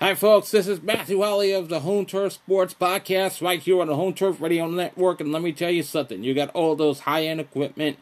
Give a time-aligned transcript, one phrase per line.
[0.00, 0.50] Hi, folks.
[0.50, 4.12] This is Matthew Holly of the Home Turf Sports Podcast right here on the Home
[4.12, 5.20] Turf Radio Network.
[5.20, 7.98] And let me tell you something you got all those high end equipment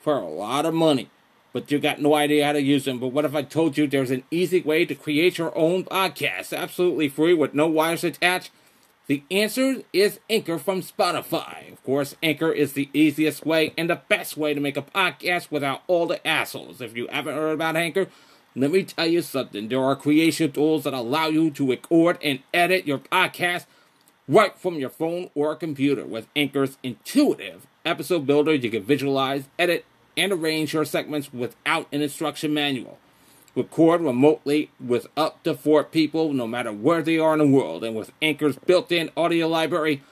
[0.00, 1.10] for a lot of money,
[1.52, 3.00] but you got no idea how to use them.
[3.00, 6.56] But what if I told you there's an easy way to create your own podcast
[6.56, 8.52] absolutely free with no wires attached?
[9.08, 11.72] The answer is Anchor from Spotify.
[11.72, 15.50] Of course, Anchor is the easiest way and the best way to make a podcast
[15.50, 16.80] without all the assholes.
[16.80, 18.06] If you haven't heard about Anchor,
[18.56, 19.68] let me tell you something.
[19.68, 23.66] There are creation tools that allow you to record and edit your podcast
[24.26, 26.06] right from your phone or computer.
[26.06, 29.84] With Anchor's intuitive episode builder, you can visualize, edit,
[30.16, 32.98] and arrange your segments without an instruction manual.
[33.54, 37.84] Record remotely with up to four people, no matter where they are in the world.
[37.84, 40.02] And with Anchor's built in audio library,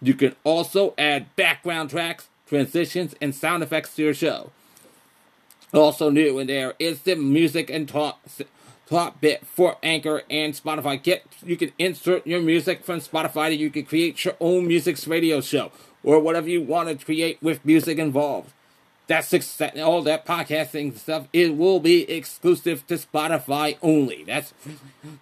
[0.00, 4.50] you can also add background tracks, transitions, and sound effects to your show.
[5.72, 8.20] Also new in there is the music and talk
[8.88, 11.02] top bit for Anchor and Spotify.
[11.02, 13.56] Get you can insert your music from Spotify.
[13.56, 15.70] You can create your own music radio show
[16.02, 18.52] or whatever you want to create with music involved.
[19.08, 19.32] That's
[19.78, 21.28] all that podcasting stuff.
[21.32, 24.24] It will be exclusive to Spotify only.
[24.24, 24.52] That's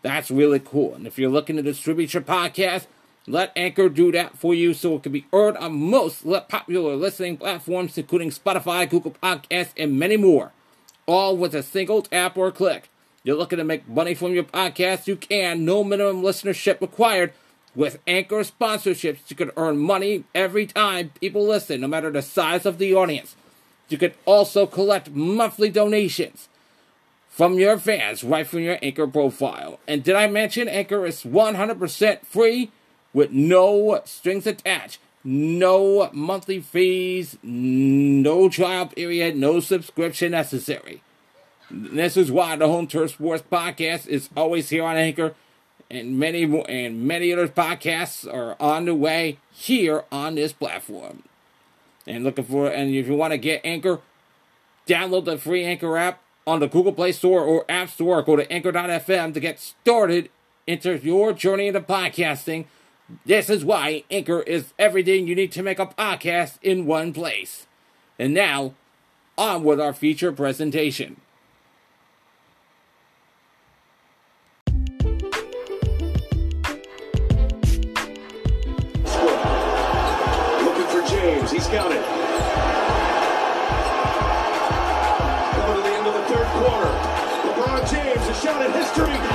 [0.03, 0.95] that's really cool.
[0.95, 2.87] And if you're looking to distribute your podcast,
[3.27, 7.37] let Anchor do that for you so it can be heard on most popular listening
[7.37, 10.53] platforms, including Spotify, Google Podcasts, and many more.
[11.07, 12.89] All with a single tap or click.
[13.25, 15.09] You're looking to make money from your podcast?
[15.09, 15.65] You can.
[15.65, 17.33] No minimum listenership required.
[17.75, 22.65] With Anchor sponsorships, you can earn money every time people listen, no matter the size
[22.65, 23.37] of the audience.
[23.89, 26.49] You can also collect monthly donations
[27.29, 29.79] from your fans right from your Anchor profile.
[29.87, 32.71] And did I mention Anchor is 100% free?
[33.17, 41.01] With no strings attached, no monthly fees, no trial period, no subscription necessary.
[41.71, 45.35] This is why the Home Turf Sports Podcast is always here on Anchor,
[45.91, 51.23] and many and many other podcasts are on the way here on this platform.
[52.07, 54.01] And looking for and if you want to get Anchor,
[54.87, 58.21] download the free Anchor app on the Google Play Store or App Store.
[58.21, 60.29] Go to Anchor.fm to get started
[60.67, 62.67] into your journey into podcasting
[63.25, 67.67] this is why Anchor is everything you need to make a podcast in one place.
[68.19, 68.75] And now,
[69.39, 71.21] on with our feature presentation.
[80.65, 81.51] Looking for James.
[81.51, 82.05] He's got it.
[85.53, 86.91] Coming to the end of the third quarter.
[87.47, 89.26] LeBron James, a shot at history.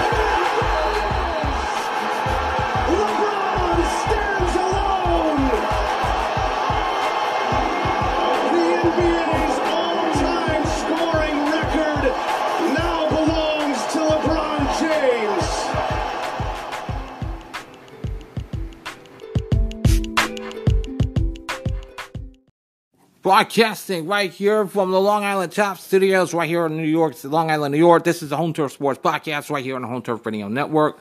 [23.22, 27.52] Broadcasting right here from the Long Island Top Studios, right here in New York, Long
[27.52, 28.04] Island, New York.
[28.04, 31.00] This is the Home Turf Sports Podcast, right here on the Home Turf Radio Network.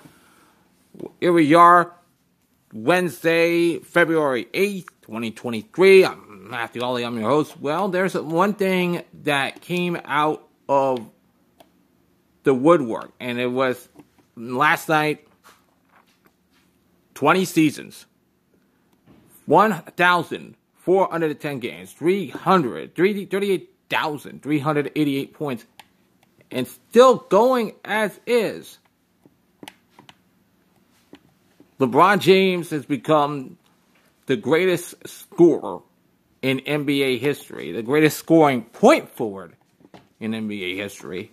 [1.18, 1.94] Here we are,
[2.74, 6.04] Wednesday, February 8th, 2023.
[6.04, 7.58] I'm Matthew Ollie, I'm your host.
[7.58, 11.08] Well, there's one thing that came out of
[12.42, 13.88] the woodwork, and it was
[14.36, 15.26] last night
[17.14, 18.04] 20 seasons,
[19.46, 20.56] 1,000
[20.90, 25.64] 410 games, 300, 38,388 points,
[26.50, 28.76] and still going as is.
[31.78, 33.56] LeBron James has become
[34.26, 35.82] the greatest scorer
[36.42, 39.54] in NBA history, the greatest scoring point forward
[40.18, 41.30] in NBA history.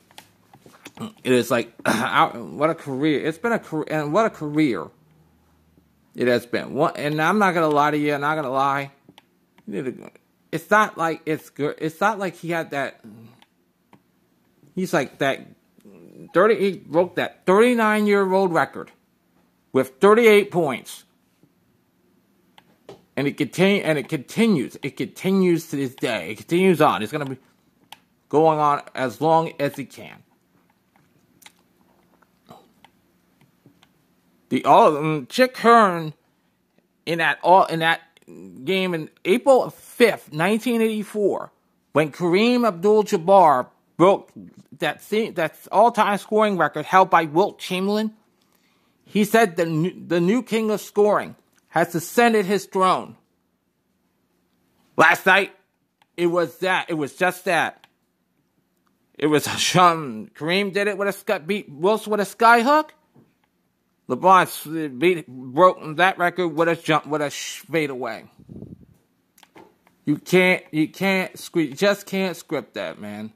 [1.24, 3.26] It is like what a career!
[3.26, 4.86] It's been a career, and what a career
[6.16, 6.78] it has been.
[6.78, 8.14] And I'm not gonna lie to you.
[8.14, 8.92] I'm not gonna lie
[9.68, 11.76] it's not like it's good.
[11.80, 13.02] It's not like he had that.
[14.76, 15.46] He's like that.
[16.34, 16.56] Thirty.
[16.60, 18.92] He broke that thirty-nine year old record
[19.74, 21.04] with thirty-eight points,
[23.16, 24.78] and it continue and it continues.
[24.82, 26.32] It continues to this day.
[26.32, 27.04] It continues on.
[27.04, 27.38] It's gonna be
[28.30, 30.24] going on as long as it can.
[34.50, 36.14] The all um, Chick Hearn
[37.06, 41.52] in that all in that game in April 5th, 1984,
[41.94, 44.32] when Kareem Abdul-Jabbar broke
[44.80, 45.02] that
[45.34, 48.14] that all-time scoring record held by Wilt Chamberlain.
[49.06, 51.36] He said the new, the new king of scoring
[51.70, 53.16] has ascended his throne.
[54.96, 55.54] Last night,
[56.16, 56.90] it was that.
[56.90, 57.88] It was just that.
[59.18, 62.94] It was um, Kareem did it with a scut beat Wilson with a sky hook.
[64.10, 68.26] LeBron beat broke that record with a jump with a fade away.
[70.06, 73.34] You can't you can't script just can't script that, man.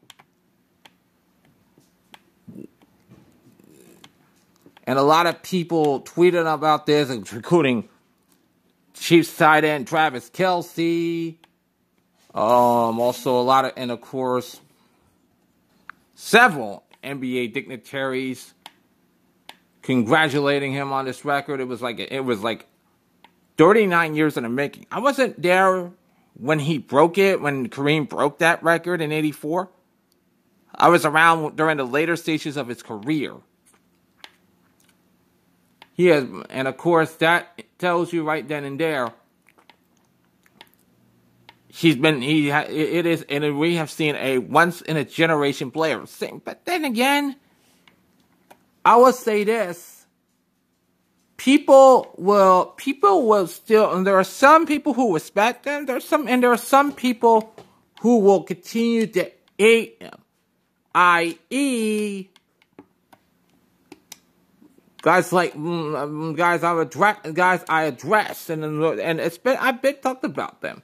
[4.87, 7.87] And a lot of people tweeted about this, including
[8.93, 11.35] Chiefs tight end Travis Kelce.
[12.33, 14.61] Um, also a lot of, and of course,
[16.15, 18.53] several NBA dignitaries
[19.91, 21.59] congratulating him on this record.
[21.59, 22.65] It was like it was like
[23.57, 24.85] 39 years in the making.
[24.91, 25.91] I wasn't there
[26.33, 29.69] when he broke it, when Kareem broke that record in 84.
[30.73, 33.35] I was around during the later stages of his career.
[35.93, 39.13] He has, and of course, that tells you right then and there.
[41.67, 46.03] He's been he it is and we have seen a once in a generation player.
[46.43, 47.37] But then again,
[48.83, 50.05] I will say this.
[51.37, 55.85] People will, people will still, and there are some people who respect them.
[55.87, 57.55] There's some, and there are some people
[58.01, 60.03] who will continue to hate.
[60.93, 62.29] I.e.,
[65.01, 69.81] guys like mm, mm, guys I address, guys I address, and and it's been I've
[69.81, 70.83] been talked about them.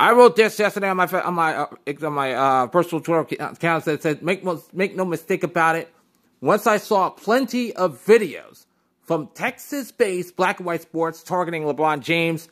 [0.00, 1.66] I wrote this yesterday on my on my uh,
[2.04, 5.92] on my uh, personal Twitter account that said, "Make make no mistake about it."
[6.40, 8.66] Once I saw plenty of videos
[9.02, 12.48] from Texas-based black and white sports targeting LeBron James,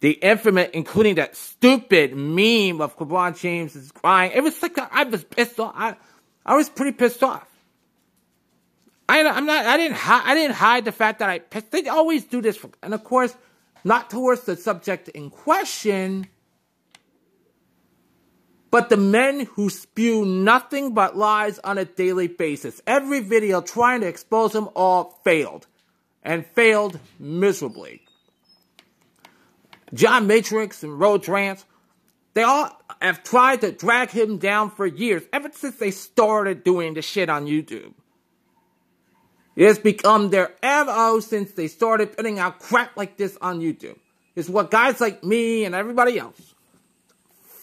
[0.00, 4.32] the infamous, including that stupid meme of LeBron James is crying.
[4.34, 5.74] It was like I was pissed off.
[5.76, 5.94] I
[6.46, 7.46] I was pretty pissed off.
[9.10, 9.66] I I'm not.
[9.66, 10.08] I didn't.
[10.08, 11.60] I didn't hide the fact that I.
[11.70, 13.36] They always do this, for, and of course,
[13.84, 16.28] not towards the subject in question
[18.70, 22.82] but the men who spew nothing but lies on a daily basis.
[22.86, 25.66] Every video trying to expose them all failed,
[26.22, 28.02] and failed miserably.
[29.94, 31.64] John Matrix and Rhodes Rant,
[32.34, 32.70] they all
[33.00, 37.30] have tried to drag him down for years, ever since they started doing the shit
[37.30, 37.94] on YouTube.
[39.56, 43.98] It has become their MO since they started putting out crap like this on YouTube.
[44.36, 46.54] It's what guys like me and everybody else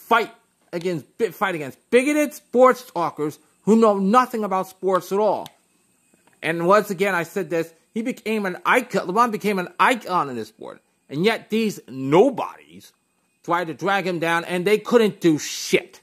[0.05, 0.31] fight
[0.75, 5.47] against fight against bigoted sports talkers who know nothing about sports at all.
[6.43, 9.07] And once again, I said this: he became an icon.
[9.07, 12.91] LeBron became an icon in this sport, and yet these nobodies
[13.43, 16.01] tried to drag him down, and they couldn't do shit.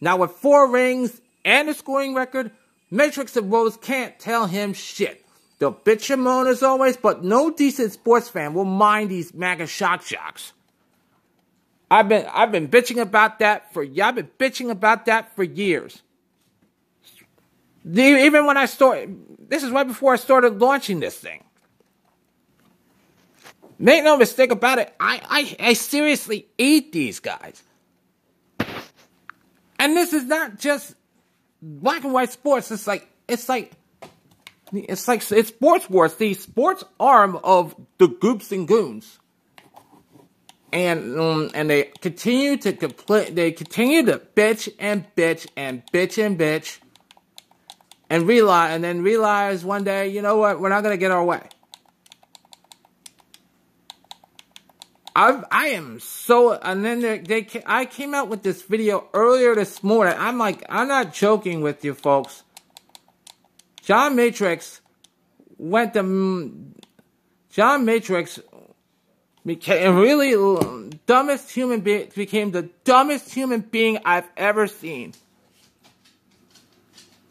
[0.00, 2.50] Now with four rings and a scoring record,
[2.90, 5.24] Matrix and Rose can't tell him shit.
[5.58, 9.68] They'll bitch and moan as always, but no decent sports fan will mind these MAGA
[9.68, 10.52] shock jocks.
[11.92, 16.00] I've been I've been bitching about that for I've been bitching about that for years.
[17.84, 19.14] Even when I started,
[19.50, 21.44] this is right before I started launching this thing.
[23.78, 25.20] Make no mistake about it, I,
[25.60, 27.62] I, I seriously eat these guys.
[29.78, 30.94] And this is not just
[31.60, 32.70] black and white sports.
[32.70, 33.70] It's like it's like
[34.72, 39.18] it's like it's sports wars, the sports arm of the goops and goons
[40.72, 46.24] and um, and they continue to compl- they continue to bitch and bitch and bitch
[46.24, 46.78] and bitch
[48.08, 51.24] and realize and then realize one day you know what we're not gonna get our
[51.24, 51.42] way.
[55.14, 59.54] I I am so and then they, they I came out with this video earlier
[59.54, 60.14] this morning.
[60.16, 62.44] I'm like I'm not joking with you folks.
[63.82, 64.80] John Matrix
[65.58, 66.72] went to
[67.50, 68.40] John Matrix
[69.44, 70.32] became really
[71.06, 75.14] dumbest human being became the dumbest human being I've ever seen.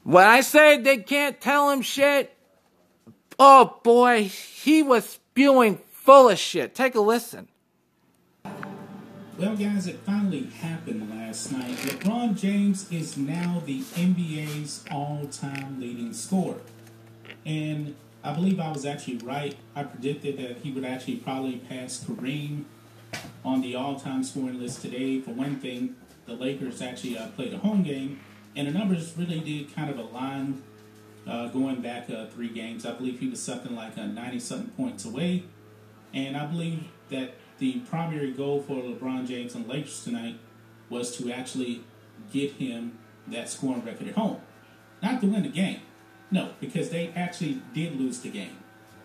[0.03, 2.35] When I say they can't tell him shit,
[3.37, 6.73] oh boy, he was spewing full of shit.
[6.75, 7.47] Take a listen.
[9.37, 11.75] Well, guys, it finally happened last night.
[11.77, 16.61] LeBron James is now the NBA's all time leading scorer.
[17.45, 19.55] And I believe I was actually right.
[19.75, 22.65] I predicted that he would actually probably pass Kareem
[23.43, 25.19] on the all-time scoring list today.
[25.19, 25.95] For one thing,
[26.27, 28.19] the Lakers actually uh, played a home game,
[28.55, 30.61] and the numbers really did kind of align
[31.27, 32.85] uh, going back uh, three games.
[32.85, 35.43] I believe he was something like 90-something points away,
[36.13, 40.37] and I believe that the primary goal for LeBron James and the Lakers tonight
[40.89, 41.81] was to actually
[42.31, 44.41] get him that scoring record at home,
[45.01, 45.81] not to win the game.
[46.31, 48.57] No, because they actually did lose the game.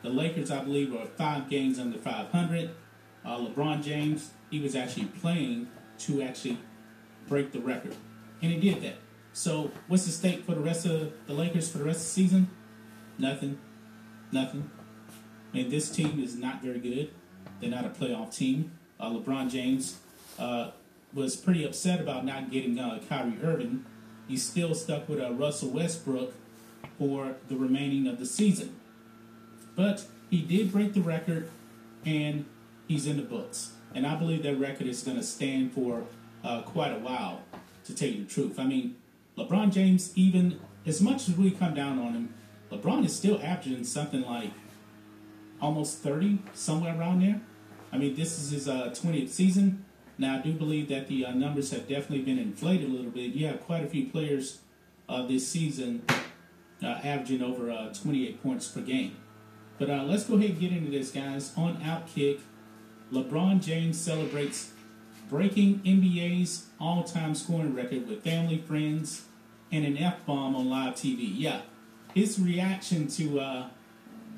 [0.02, 2.70] The Lakers, I believe, are five games under 500.
[3.24, 5.68] Uh, LeBron James, he was actually playing
[5.98, 6.58] to actually
[7.26, 7.96] break the record,
[8.40, 8.98] and he did that.
[9.32, 12.10] So, what's the stake for the rest of the Lakers for the rest of the
[12.10, 12.50] season?
[13.18, 13.58] Nothing.
[14.30, 14.70] Nothing.
[15.52, 17.10] I mean, this team is not very good.
[17.60, 18.78] They're not a playoff team.
[19.00, 19.98] Uh, LeBron James
[20.38, 20.70] uh,
[21.12, 23.84] was pretty upset about not getting uh, Kyrie Irving.
[24.28, 26.32] He's still stuck with uh, Russell Westbrook
[26.98, 28.76] for the remaining of the season.
[29.74, 31.50] But he did break the record,
[32.04, 32.46] and
[32.88, 33.72] he's in the books.
[33.94, 36.04] And I believe that record is going to stand for
[36.42, 37.42] uh, quite a while,
[37.84, 38.58] to tell you the truth.
[38.58, 38.96] I mean,
[39.36, 42.34] LeBron James, even as much as we come down on him,
[42.70, 44.50] LeBron is still averaging something like
[45.60, 47.40] almost 30, somewhere around there.
[47.92, 49.84] I mean, this is his uh, 20th season.
[50.18, 53.32] Now, I do believe that the uh, numbers have definitely been inflated a little bit.
[53.32, 54.60] You have quite a few players
[55.08, 56.02] uh, this season
[56.82, 59.16] averaging over uh, 28 points per game.
[59.78, 61.52] But uh, let's go ahead and get into this, guys.
[61.56, 62.40] On Outkick,
[63.12, 64.72] LeBron James celebrates
[65.28, 69.24] breaking NBA's all time scoring record with family, friends,
[69.70, 71.30] and an F bomb on live TV.
[71.34, 71.62] Yeah,
[72.14, 73.68] his reaction to uh,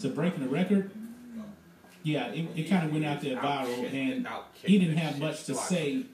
[0.00, 0.90] to breaking the record,
[2.02, 5.54] yeah, it, it kind of went out there viral, and he didn't have much to
[5.54, 6.04] say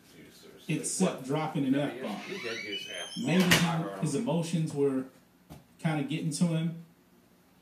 [0.68, 2.16] except dropping an F bomb.
[3.22, 3.44] Maybe
[4.00, 5.04] his emotions were
[5.84, 6.84] kind of getting to him.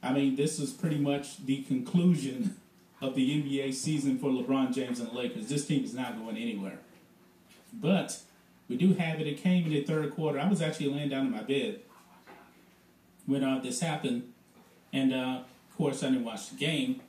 [0.03, 2.57] I mean, this is pretty much the conclusion
[3.01, 5.49] of the NBA season for LeBron James and the Lakers.
[5.49, 6.79] This team is not going anywhere.
[7.73, 8.21] But
[8.69, 9.27] we do have it.
[9.27, 10.39] It came in the third quarter.
[10.39, 11.81] I was actually laying down in my bed
[13.27, 14.33] when uh, this happened.
[14.93, 17.01] And uh, of course, I didn't watch the game.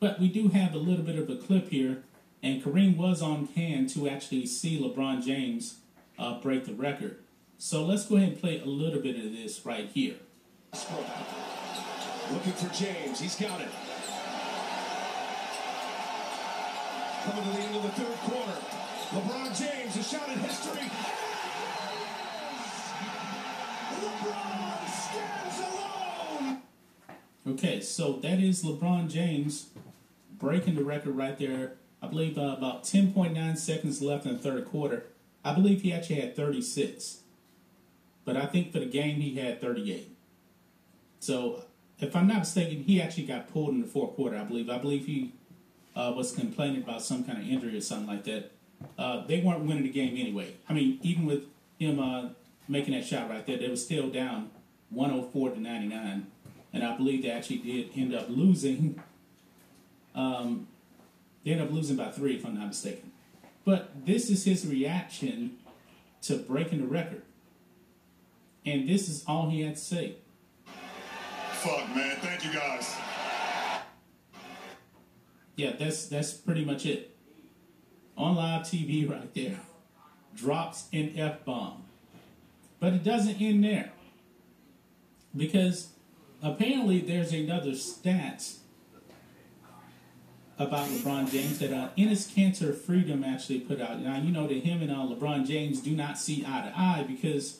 [0.00, 2.02] But we do have a little bit of a clip here.
[2.42, 5.78] And Kareem was on hand to actually see LeBron James
[6.18, 7.18] uh, break the record.
[7.56, 10.16] So let's go ahead and play a little bit of this right here.
[12.32, 13.20] Looking for James.
[13.20, 13.68] He's got it.
[17.24, 18.58] Coming to the end of the third quarter.
[19.10, 20.90] LeBron James, a shot at history.
[24.00, 26.62] LeBron stands alone.
[27.46, 29.70] Okay, so that is LeBron James
[30.38, 31.72] breaking the record right there.
[32.02, 35.06] I believe uh, about 10.9 seconds left in the third quarter.
[35.44, 37.20] I believe he actually had 36.
[38.24, 40.17] But I think for the game, he had 38.
[41.20, 41.64] So,
[42.00, 44.70] if I'm not mistaken, he actually got pulled in the fourth quarter, I believe.
[44.70, 45.32] I believe he
[45.96, 48.52] uh, was complaining about some kind of injury or something like that.
[48.96, 50.54] Uh, they weren't winning the game anyway.
[50.68, 51.44] I mean, even with
[51.78, 52.28] him uh,
[52.68, 54.50] making that shot right there, they were still down
[54.90, 56.26] 104 to 99.
[56.72, 59.02] And I believe they actually did end up losing.
[60.14, 60.68] Um,
[61.44, 63.10] they ended up losing by three, if I'm not mistaken.
[63.64, 65.58] But this is his reaction
[66.22, 67.22] to breaking the record.
[68.64, 70.16] And this is all he had to say.
[71.58, 72.16] Fuck, man.
[72.20, 72.96] Thank you, guys.
[75.56, 77.16] Yeah, that's that's pretty much it.
[78.16, 79.58] On live TV right there.
[80.36, 81.82] Drops an F bomb.
[82.78, 83.90] But it doesn't end there.
[85.36, 85.88] Because
[86.40, 88.52] apparently there's another stat
[90.60, 93.98] about LeBron James that uh, Enes Kanter Freedom actually put out.
[93.98, 97.04] Now, you know that him and uh, LeBron James do not see eye to eye
[97.06, 97.58] because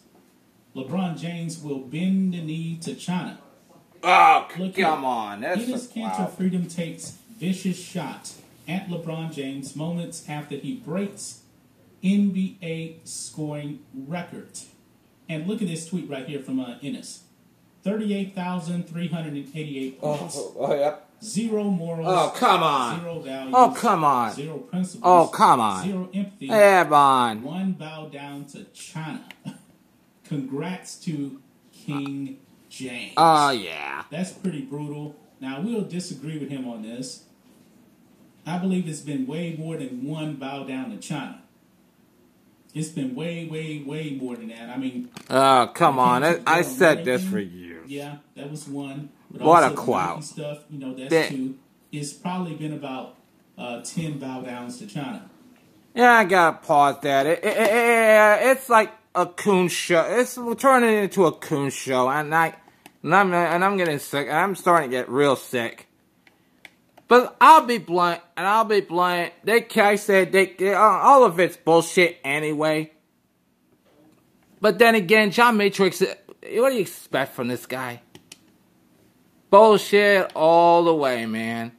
[0.76, 3.40] LeBron James will bend the knee to China.
[4.02, 5.08] Oh, Look come here.
[5.08, 5.40] on.
[5.40, 6.26] That's Enes a, Kanter wow.
[6.26, 8.32] Freedom takes vicious shot
[8.66, 11.42] at LeBron James moments after he breaks
[12.02, 14.50] NBA scoring record.
[15.28, 17.20] And look at this tweet right here from uh, Enes.
[17.84, 20.36] 38,388 points.
[20.38, 21.04] Oh, oh, yep.
[21.22, 22.06] Zero morals.
[22.08, 23.00] Oh, come on.
[23.00, 23.54] Zero values.
[23.56, 24.32] Oh, come on.
[24.32, 25.02] Zero principles.
[25.04, 25.84] Oh, come on.
[25.84, 26.48] Zero empathy.
[26.48, 27.42] Come on.
[27.42, 29.24] One bow down to China.
[30.24, 31.40] Congrats to
[31.72, 32.38] King
[32.68, 33.14] James.
[33.16, 34.04] Oh, yeah.
[34.10, 35.16] That's pretty brutal.
[35.40, 37.24] Now, we'll disagree with him on this.
[38.46, 41.42] I believe it's been way more than one bow down to China.
[42.74, 44.68] It's been way, way, way more than that.
[44.70, 46.22] I mean, Oh, come on.
[46.24, 47.88] I, I said this for years.
[47.90, 49.10] Yeah, that was one.
[49.30, 50.24] But What a clout.
[50.24, 51.56] Stuff, you know, that's That- two.
[51.90, 53.14] It's probably been about
[53.56, 55.28] uh, ten bow downs to China.
[55.94, 57.24] Yeah, I gotta pause that.
[57.26, 60.04] It, it, it, it- it's like a coon show.
[60.08, 62.54] It's turning into a coon show, and I,
[63.02, 64.28] and I'm, and I'm getting sick.
[64.28, 65.88] And I'm starting to get real sick.
[67.08, 69.32] But I'll be blunt, and I'll be blunt.
[69.42, 72.92] They, I said, they, they, uh, all of it's bullshit anyway.
[74.60, 78.02] But then again, John Matrix, uh, what do you expect from this guy?
[79.50, 81.72] Bullshit all the way, man.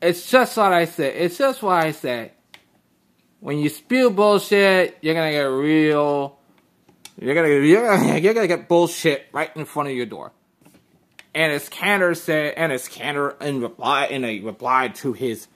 [0.00, 1.14] It's just what I said.
[1.16, 2.32] It's just what I said.
[3.42, 6.38] When you spew bullshit, you're gonna get real.
[7.20, 10.30] You're gonna you're gonna, you're gonna get bullshit right in front of your door.
[11.34, 15.48] And as Kanter said, and as Kanter in reply in a reply to his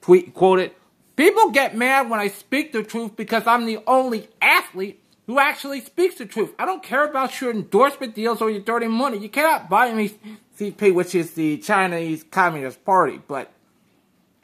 [0.00, 0.72] tweet quoted,
[1.16, 5.82] "People get mad when I speak the truth because I'm the only athlete who actually
[5.82, 6.54] speaks the truth.
[6.58, 9.18] I don't care about your endorsement deals or your dirty money.
[9.18, 10.14] You cannot buy me
[10.58, 13.20] CP, which is the Chinese Communist Party.
[13.28, 13.52] But,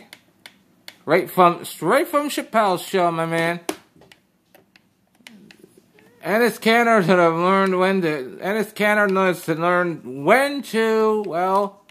[1.05, 3.61] right from straight from Chappelle's show, my man.
[6.25, 8.39] Enes Kanter should have learned when to.
[8.43, 11.23] Enes Kanter knows to learn when to.
[11.27, 11.85] Well,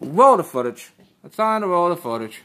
[0.00, 0.90] roll the footage.
[1.24, 2.42] It's time to roll the footage.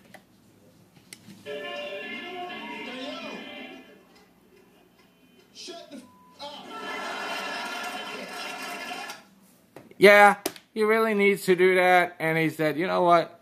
[10.04, 10.36] Yeah,
[10.74, 12.18] he really needs to do that.
[12.20, 13.40] And he said, you know what?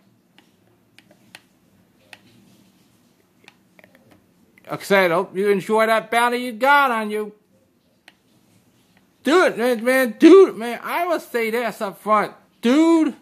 [4.70, 7.34] I said, hope you enjoy that bounty you got on you.
[9.24, 12.36] Dude, man, man, dude, man, I will say this up front.
[12.62, 13.16] Dude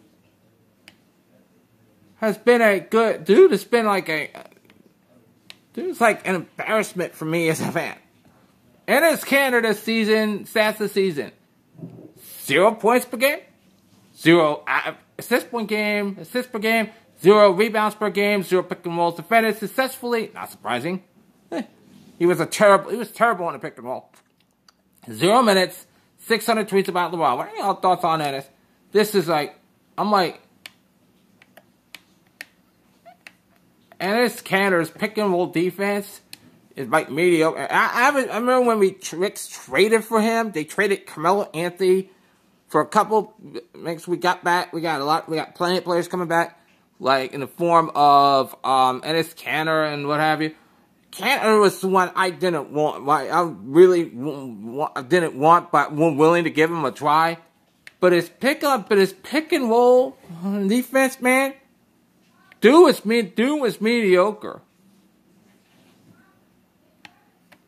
[2.18, 3.54] has been a good dude.
[3.54, 4.32] It's been like a
[5.72, 5.92] dude.
[5.92, 7.96] It's like an embarrassment for me as a fan.
[8.86, 11.32] And it's Canada season stats the season:
[12.50, 13.40] zero points per game,
[14.18, 14.66] zero
[15.18, 16.90] assists per game, assists per game,
[17.22, 20.32] zero rebounds per game, zero pick and rolls defended successfully.
[20.34, 21.04] Not surprising.
[21.52, 21.62] Eh,
[22.18, 22.90] he was a terrible.
[22.90, 24.10] He was terrible on the pick and roll.
[25.12, 25.86] Zero minutes,
[26.18, 27.38] 600 tweets about LeBron.
[27.38, 28.52] What are your thoughts on that?
[28.92, 29.56] This is like,
[29.98, 30.42] I'm like,
[34.02, 36.22] Enes Kanter's pick and roll defense
[36.76, 37.68] is like mediocre.
[37.72, 40.52] I, I, I remember when we Tricks traded for him.
[40.52, 42.10] They traded Carmelo Anthony
[42.70, 43.34] for a couple.
[43.76, 44.72] Makes we got back.
[44.72, 45.28] We got a lot.
[45.28, 46.60] We got plenty of players coming back,
[47.00, 50.56] like in the form of um, Enes Kanter and what have you.
[51.12, 53.04] Kanter was the one I didn't want.
[53.06, 57.40] Like, I really want, didn't want, but was willing to give him a try.
[58.00, 61.54] But his pickup, but his pick and roll defense, man,
[62.62, 64.62] do is me do is mediocre.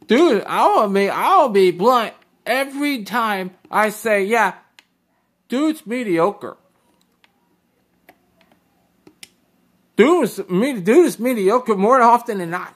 [0.08, 2.14] Dude, I'll be I'll be blunt
[2.46, 4.56] every time I say, yeah,
[5.52, 6.56] dude's mediocre.
[9.98, 12.74] Dude is, dude is mediocre more often than not.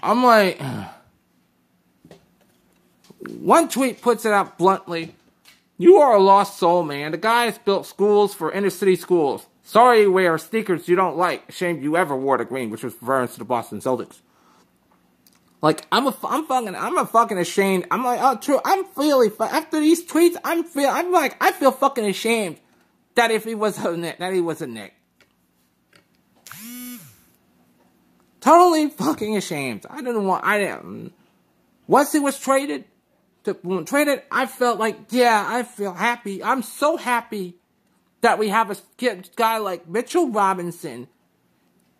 [0.00, 0.62] I'm like,
[3.18, 5.16] one tweet puts it out bluntly.
[5.78, 7.10] You are a lost soul, man.
[7.10, 9.46] The guy has built schools for inner city schools.
[9.64, 11.50] Sorry you wear sneakers you don't like.
[11.50, 14.20] Shame you ever wore the green, which was reference to the Boston Celtics.
[15.64, 17.86] Like I'm a, I'm fucking, I'm a fucking ashamed.
[17.90, 18.60] I'm like, oh, true.
[18.66, 20.36] I'm feeling after these tweets.
[20.44, 22.58] I'm feel, I'm like, I feel fucking ashamed
[23.14, 24.92] that if he was a Knick, that he was a Knick.
[28.42, 29.86] Totally fucking ashamed.
[29.88, 30.44] I didn't want.
[30.44, 31.14] I didn't.
[31.86, 32.84] Once he was traded,
[33.44, 33.54] to
[33.86, 36.44] trade it, I felt like, yeah, I feel happy.
[36.44, 37.54] I'm so happy
[38.20, 38.76] that we have a
[39.34, 41.08] guy like Mitchell Robinson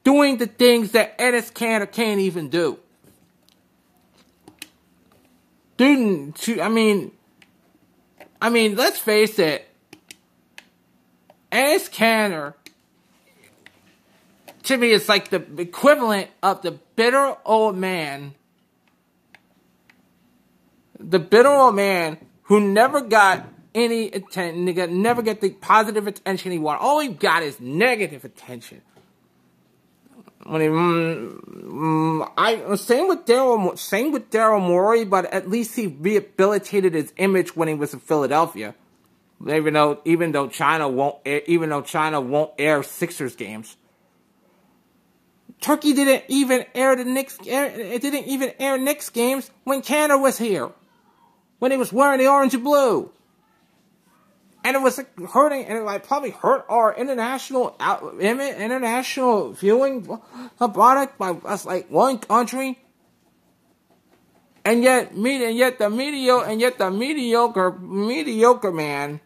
[0.04, 2.78] doing the things that Enes Kanter can't even do.
[5.76, 7.12] Dude, I mean,
[8.40, 9.68] I mean, let's face it.
[11.50, 12.54] Enes Kanter,
[14.64, 18.34] to me, is like the equivalent of the bitter old man
[21.10, 26.58] the bitter old man who never got any attention, never get the positive attention he
[26.58, 26.80] wanted.
[26.80, 28.82] All he got is negative attention.
[30.46, 36.94] Mm, mm, I same with Daryl, same with Daryl Morey, but at least he rehabilitated
[36.94, 38.74] his image when he was in Philadelphia.
[39.46, 43.76] Even though, even though China won't, air, even though China won't air Sixers games.
[45.60, 47.38] Turkey didn't even air the Knicks.
[47.46, 50.70] Air, it didn't even air Knicks games when Kanter was here
[51.58, 53.10] when he was wearing the orange and blue.
[54.64, 60.08] And it was like, hurting, and it like probably hurt our international out, international viewing
[60.58, 62.78] product by us like one country.
[64.64, 69.20] And yet, and yet the mediocre, and yet the mediocre, mediocre man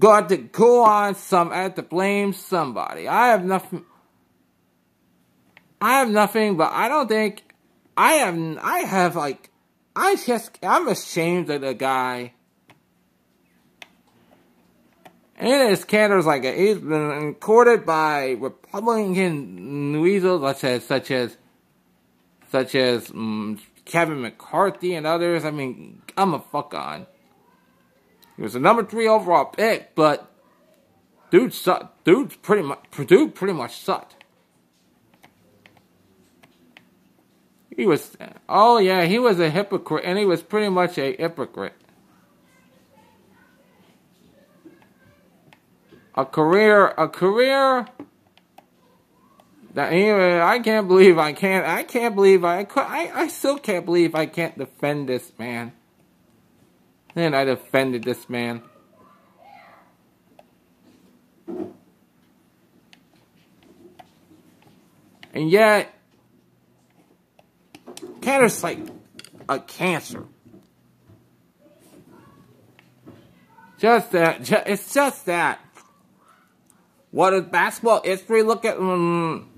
[0.00, 3.06] got to go on some, had to blame somebody.
[3.06, 3.84] I have nothing.
[5.80, 7.44] I have nothing, but I don't think
[7.96, 8.58] I have.
[8.60, 9.50] I have like,
[9.94, 12.32] I just, I'm ashamed of the guy
[15.38, 21.36] and his candor is like he's been courted by Republican weasels such as such as
[22.50, 25.44] such as um, Kevin McCarthy and others.
[25.44, 27.06] I mean, I'm a fuck on.
[28.36, 30.30] He was a number three overall pick, but
[31.30, 32.04] dude sucked.
[32.04, 34.16] Dude pretty much dude pretty much sucked.
[37.76, 38.16] He was
[38.48, 41.74] oh yeah, he was a hypocrite and he was pretty much a hypocrite.
[46.18, 47.86] A career, a career
[49.74, 53.84] that anyway, I can't believe I can't, I can't believe I, I, I still can't
[53.84, 55.70] believe I can't defend this man.
[57.14, 58.62] And I defended this man.
[65.32, 65.94] And yet,
[68.20, 68.80] cancer's like
[69.48, 70.24] a cancer.
[73.78, 75.60] Just that, it's just that.
[77.10, 78.42] What is basketball history?
[78.42, 79.48] Look at um,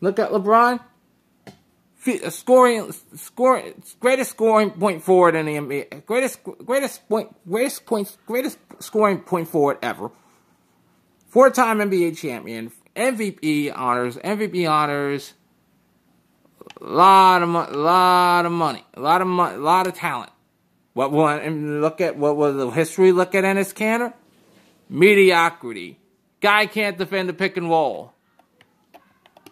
[0.00, 0.80] look at LeBron.
[2.28, 8.58] Scoring, scoring, greatest scoring point forward in the NBA, greatest, greatest point, greatest points, greatest
[8.80, 10.10] scoring point forward ever.
[11.28, 15.32] Four-time NBA champion, MVP honors, MVP honors.
[16.82, 20.30] A lot of money, lot of money, a lot of money, lot of talent.
[20.92, 21.40] What one?
[21.40, 23.12] And look at what was the history.
[23.12, 24.12] Look at Enes Kanter.
[24.90, 25.98] Mediocrity
[26.44, 28.12] Guy can't defend the pick and roll.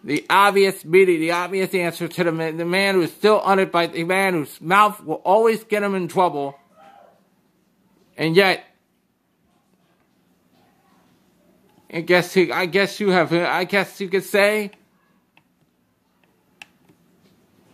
[0.05, 3.87] The obvious meaning, the obvious answer to the man, the man who's still under by
[3.87, 6.55] the man whose mouth will always get him in trouble.
[8.18, 8.62] And yet,
[11.90, 14.72] I guess he, I guess you have, I guess you could say,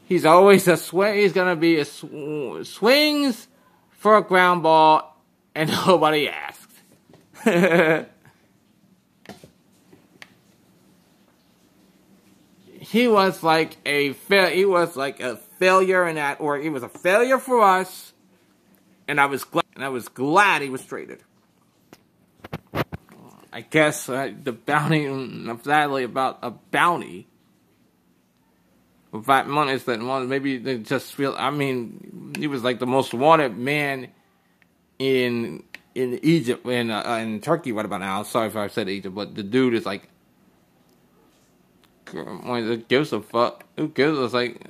[0.04, 1.18] he's always a swing.
[1.18, 3.48] He's gonna be a sw- swings
[3.90, 5.20] for a ground ball,
[5.56, 6.70] and nobody asked.
[12.88, 16.82] he was like a fa- he was like a failure in that, or he was
[16.82, 18.14] a failure for us.
[19.06, 21.22] And I was glad, and I was glad he was traded.
[23.52, 25.06] I guess uh, the bounty,
[25.64, 27.28] sadly, about a bounty.
[29.12, 31.34] That money is that one maybe they just feel.
[31.38, 34.08] I mean, he was like the most wanted man
[34.98, 35.62] in
[35.94, 37.72] in Egypt in uh, in Turkey.
[37.72, 38.22] What about now?
[38.22, 40.08] Sorry if I said Egypt, but the dude is like
[42.10, 43.64] who gives a fuck?
[43.76, 44.18] Who gives?
[44.18, 44.60] It's like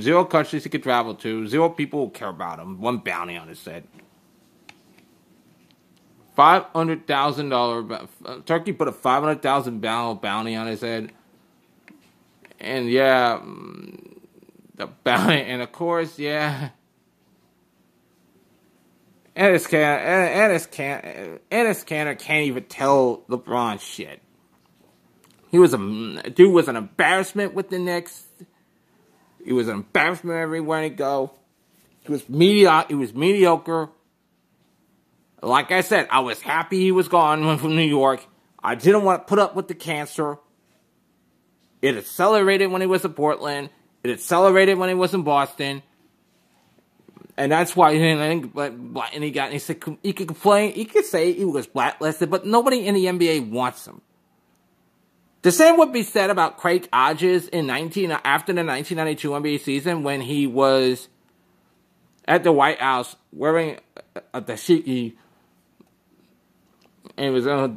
[0.00, 3.64] zero countries he could travel to, zero people care about him, one bounty on his
[3.64, 3.84] head.
[6.34, 11.12] Five hundred thousand dollar uh, Turkey put a five hundred thousand bounty on his head,
[12.60, 14.18] and yeah, mm,
[14.76, 16.70] the bounty, and of course, yeah.
[19.36, 24.20] Enes Kanter, Enes Kanter, Enes Kanter can't even tell LeBron shit.
[25.50, 25.78] He was a
[26.30, 28.24] dude was an embarrassment with the Knicks.
[29.44, 31.32] He was an embarrassment everywhere he go.
[32.00, 32.88] He was mediocre.
[32.88, 33.88] He was mediocre.
[35.40, 38.26] Like I said, I was happy he was gone from New York.
[38.62, 40.38] I didn't want to put up with the cancer.
[41.80, 43.70] It accelerated when he was in Portland.
[44.02, 45.82] It accelerated when he was in Boston.
[47.36, 50.84] And that's why he didn't, and he got and he said he could complain, he
[50.84, 54.00] could say he was blacklisted, but nobody in the NBA wants him.
[55.42, 60.02] The same would be said about Craig Hodges in 19 after the 1992 NBA season
[60.02, 61.08] when he was
[62.26, 63.78] at the White House wearing
[64.34, 65.14] a dashiki.
[67.16, 67.68] And was uh,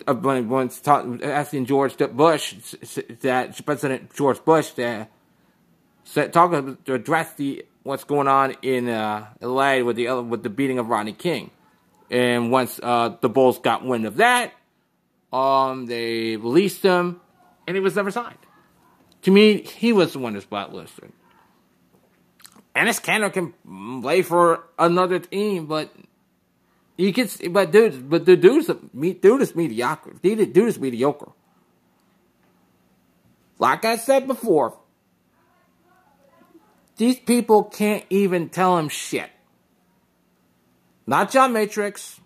[0.47, 2.75] once talk, asking George Bush
[3.21, 5.09] that President George Bush that
[6.33, 10.77] talking to address the what's going on in uh, LA with the with the beating
[10.77, 11.49] of Rodney King,
[12.11, 14.53] and once uh, the Bulls got wind of that,
[15.33, 17.20] um, they released him
[17.71, 18.37] and he was never signed.
[19.21, 21.13] To me, he was the one who's blacklisted.
[22.75, 25.89] Enes Kanter can play for another team, but
[26.97, 27.29] you can.
[27.53, 30.11] But dude, but the dude's a, dude is mediocre.
[30.21, 31.31] Dude, dude is mediocre.
[33.57, 34.77] Like I said before,
[36.97, 39.29] these people can't even tell him shit.
[41.07, 42.19] Not John Matrix,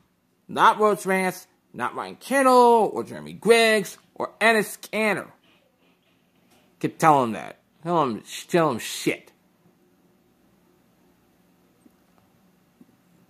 [0.47, 5.29] Not Rose Rance, not Ryan Kittle, or Jeremy Griggs, or Enes Kanter.
[6.87, 7.57] Telling him that.
[7.83, 9.33] Tell him, tell him shit.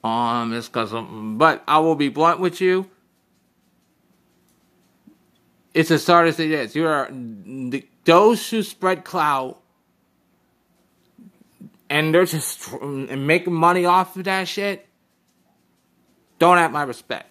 [0.04, 0.92] Um, it's because,
[1.38, 2.90] but I will be blunt with you.
[5.72, 6.76] It's as hard as it is.
[6.76, 7.10] You are
[8.04, 9.62] those who spread clout,
[11.88, 14.86] and they're just and making money off of that shit.
[16.38, 17.30] Don't have my respect.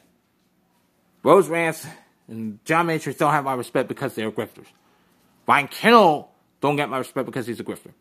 [1.22, 1.86] Rose Rance
[2.32, 4.65] and John Matrix don't have my respect because they're grifters.
[5.48, 7.91] Ryan Kennel don't get my respect because he's a grifter.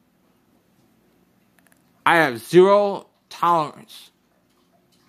[2.06, 4.10] I have zero tolerance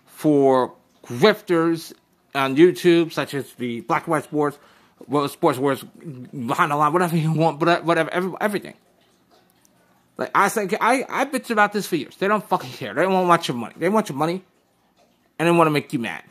[0.05, 0.73] for
[1.05, 1.93] grifters
[2.34, 4.57] on YouTube, such as the Black and White Sports,
[5.07, 8.73] well, Sports Wars, behind the line, whatever you want, but uh, whatever, every, everything.
[10.17, 12.15] Like I said, I I bitch about this for years.
[12.17, 12.93] They don't fucking care.
[12.93, 13.73] They don't want your money.
[13.77, 14.43] They want your money,
[15.39, 16.23] and they want to make you mad.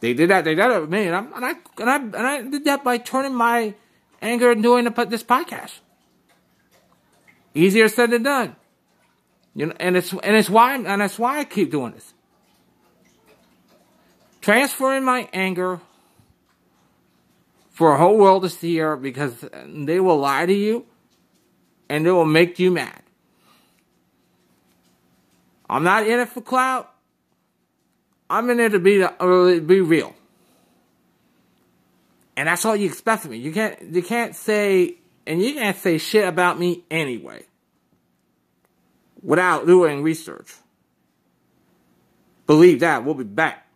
[0.00, 0.44] They did that.
[0.44, 2.84] They did that with me, and, i and I and I and I did that
[2.84, 3.74] by turning my
[4.20, 5.80] anger and doing this podcast.
[7.54, 8.56] Easier said than done.
[9.54, 12.12] You know, and it's and it's why and that's why I keep doing this.
[14.42, 15.80] Transferring my anger
[17.70, 20.86] for a whole world to see here because they will lie to you
[21.88, 23.02] and they will make you mad.
[25.68, 26.92] I'm not in it for clout.
[28.28, 30.14] I'm in it to be uh, be real.
[32.36, 33.38] And that's all you expect from me.
[33.38, 37.44] You can't you can't say and you can't say shit about me anyway
[39.22, 40.52] without doing research.
[42.46, 43.04] Believe that.
[43.04, 43.66] We'll be back.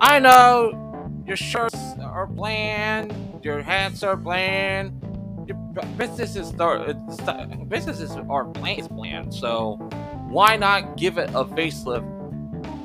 [0.00, 5.01] I know your shirts are bland, your hats are bland,
[5.96, 6.92] businesses are
[7.68, 9.34] businesses are is bland.
[9.34, 9.76] So
[10.28, 12.08] why not give it a facelift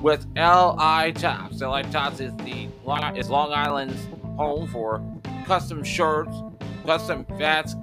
[0.01, 1.61] with LI Tops?
[1.61, 2.67] LI Tops is the
[3.15, 5.03] is Long Island's home for
[5.45, 6.35] custom shirts,
[6.85, 7.75] custom hats,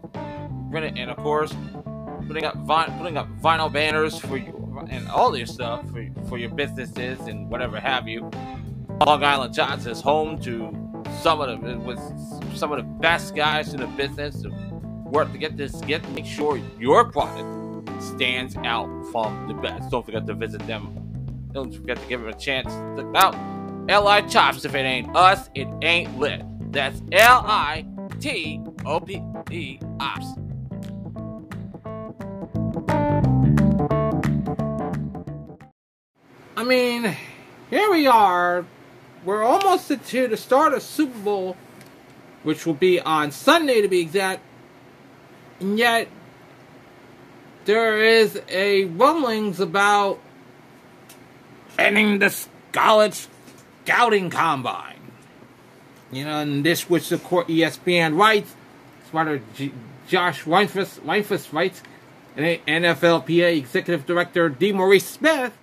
[0.72, 1.54] and of course
[2.26, 2.54] putting up
[2.98, 7.48] putting up vinyl banners for you and all your stuff for, for your businesses and
[7.50, 8.30] whatever have you.
[9.06, 10.70] Long Island Shots is home to
[11.20, 11.98] some of the with
[12.56, 14.50] some of the best guys in the business to
[15.14, 19.90] work to get this get make sure your product stands out from the best.
[19.90, 20.90] Don't forget to visit them.
[21.53, 22.74] Don't forget to give them a chance.
[22.98, 23.35] Look out.
[23.88, 24.64] LI Tops.
[24.64, 26.42] If it ain't us, it ain't lit.
[26.72, 27.87] That's L I
[28.18, 29.22] T O P
[29.53, 30.27] E Ops.
[36.57, 37.16] I mean,
[37.70, 38.64] here we are
[39.24, 41.57] we're almost to the start of Super Bowl,
[42.42, 44.42] which will be on Sunday to be exact.
[45.64, 46.09] And yet,
[47.64, 50.20] there is a rumblings about
[51.79, 52.37] ending the
[52.72, 53.29] college
[53.85, 55.00] scouting combine.
[56.12, 58.55] You know, and this which the court ESPN writes,
[59.11, 59.72] writer G-
[60.07, 61.83] Josh Weinfuss, Weinfuss writes,
[62.37, 65.57] and NFLPA Executive Director DeMaurice Smith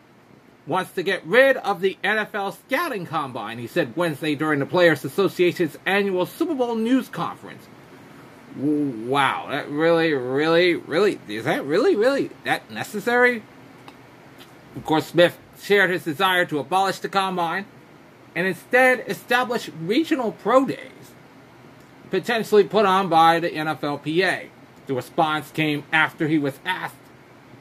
[0.66, 5.06] wants to get rid of the NFL scouting combine, he said Wednesday during the Players
[5.06, 7.68] Association's annual Super Bowl news conference.
[8.58, 13.44] Wow, that really, really, really, is that really, really that necessary?
[14.76, 17.66] Of course, Smith shared his desire to abolish the combine
[18.36, 21.14] and instead establish regional pro days,
[22.10, 24.50] potentially put on by the NFLPA.
[24.88, 26.96] The response came after he was asked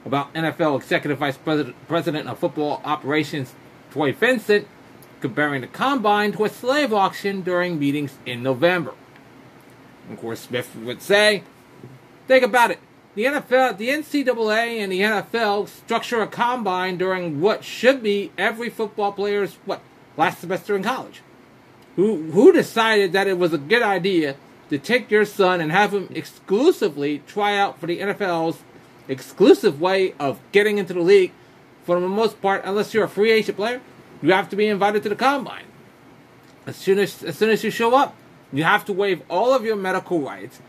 [0.05, 3.55] about NFL Executive Vice President, President of Football Operations
[3.91, 4.67] Troy Vincent
[5.21, 8.95] comparing the combine to a slave auction during meetings in November.
[10.11, 11.45] Of course, Smith would say,
[12.27, 12.79] think about it.
[13.15, 18.71] The NFL, the NCAA, and the NFL structure a combine during what should be every
[18.71, 19.81] football player's what
[20.17, 21.23] last semester in college.
[21.97, 24.37] Who who decided that it was a good idea
[24.69, 28.63] to take your son and have him exclusively try out for the NFL's
[29.09, 31.33] exclusive way of getting into the league.
[31.85, 33.81] For the most part, unless you're a free agent player,
[34.23, 35.65] you have to be invited to the combine.
[36.67, 38.15] As soon as as soon as you show up,
[38.53, 40.61] you have to waive all of your medical rights,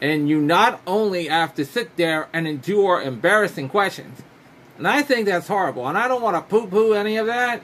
[0.00, 4.22] and you not only have to sit there and endure embarrassing questions,
[4.78, 5.88] And I think that's horrible.
[5.88, 7.62] And I don't want to poo poo any of that.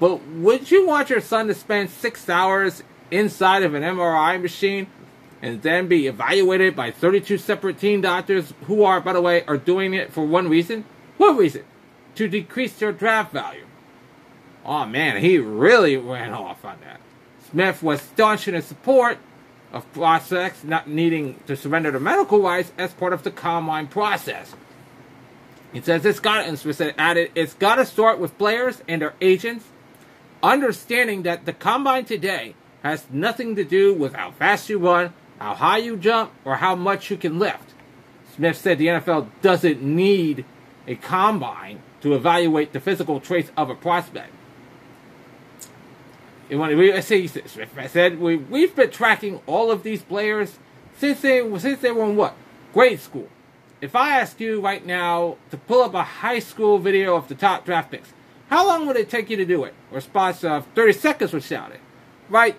[0.00, 4.86] But would you want your son to spend six hours inside of an MRI machine
[5.40, 9.56] and then be evaluated by 32 separate team doctors who are, by the way, are
[9.56, 10.84] doing it for one reason?
[11.16, 11.64] What reason?
[12.16, 13.64] To decrease their draft value.
[14.64, 17.00] Oh man, he really went off on that.
[17.50, 19.18] Smith was staunch in his support
[19.72, 24.54] of prospects not needing to surrender their medical rights as part of the combine process.
[25.72, 29.14] He says it's got and Smith added it's got to start with players and their
[29.20, 29.66] agents
[30.42, 35.54] understanding that the combine today has nothing to do with how fast you run, how
[35.54, 37.72] high you jump, or how much you can lift.
[38.34, 40.44] Smith said the NFL doesn't need
[40.86, 44.32] a combine to evaluate the physical traits of a prospect.
[46.48, 50.58] When we, Smith said we, we've been tracking all of these players
[50.96, 52.34] since they since they were in what
[52.72, 53.28] grade school.
[53.80, 57.34] If I ask you right now to pull up a high school video of the
[57.34, 58.12] top draft picks,
[58.48, 59.74] how long would it take you to do it?
[59.90, 61.80] Response of 30 seconds was shouted.
[62.28, 62.56] Right?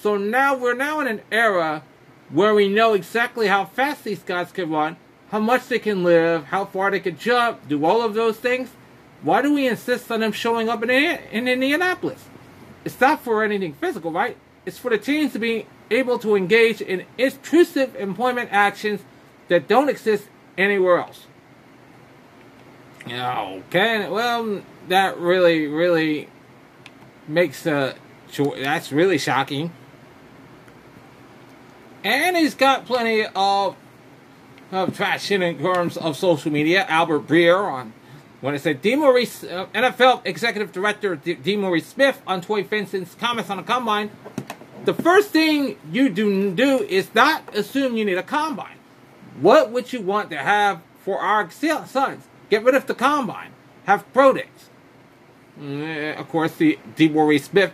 [0.00, 1.82] So now we're now in an era
[2.30, 4.96] where we know exactly how fast these guys can run,
[5.30, 8.70] how much they can live, how far they can jump, do all of those things.
[9.22, 12.24] Why do we insist on them showing up in, in Indianapolis?
[12.84, 14.36] It's not for anything physical, right?
[14.64, 19.00] It's for the teams to be able to engage in intrusive employment actions
[19.48, 21.26] that don't exist anywhere else.
[23.06, 26.28] Okay, well, that really, really
[27.26, 27.94] makes uh,
[28.38, 28.62] a.
[28.62, 29.72] That's really shocking.
[32.04, 33.76] And he's got plenty of,
[34.70, 36.84] of traction in terms of social media.
[36.88, 37.92] Albert Breer on
[38.40, 43.56] when it said DeMaurice, uh, NFL Executive Director DeMaurice Smith on Troy Vincent's comments on
[43.56, 44.10] the combine.
[44.84, 48.76] The first thing you do do is not assume you need a combine.
[49.40, 52.28] What would you want to have for our sons?
[52.48, 53.50] Get rid of the combine.
[53.84, 54.46] Have pro days.
[55.60, 57.72] Mm, of course, the DeMaurice Smith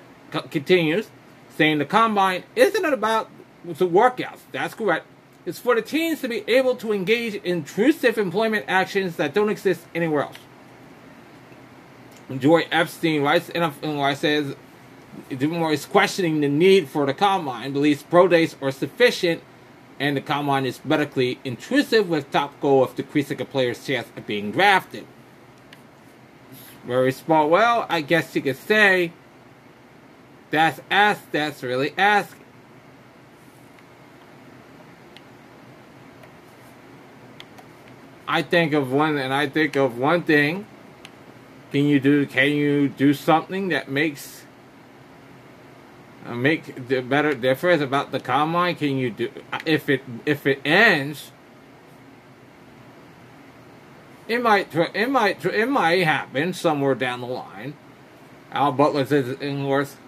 [0.51, 1.09] continues,
[1.57, 3.31] saying the combine isn't about
[3.65, 4.41] the workouts.
[4.53, 5.07] That's correct.
[5.47, 9.51] It's for the teams to be able to engage in intrusive employment actions that don't
[9.51, 10.39] exist anywhere else.
[12.39, 14.57] Joy Epstein writes in a, says
[15.31, 19.43] DeMaurice is questioning the need for the combine, believes pro days are sufficient,
[20.01, 24.27] and the combine is medically intrusive with top goal of decreasing a player's chance of
[24.27, 25.07] being drafted.
[26.85, 27.49] Very small.
[27.49, 29.13] Well, I guess you could say
[30.51, 31.23] that's ask.
[31.31, 32.41] That's really asking.
[38.27, 40.67] I think of one, and I think of one thing.
[41.75, 42.25] Can you do?
[42.25, 44.45] Can you do something that makes
[46.25, 48.77] uh, make the better difference about the combine?
[48.77, 49.29] Can you do
[49.67, 51.33] if it if it ends?
[54.29, 57.75] It might it might it might happen somewhere down the line.
[58.53, 59.99] Al Butler says in North,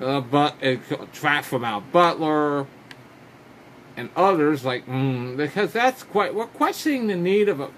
[0.00, 0.76] uh, but uh,
[1.12, 2.68] track from Al Butler
[3.96, 7.70] and others like mm, because that's quite we're questioning the need of a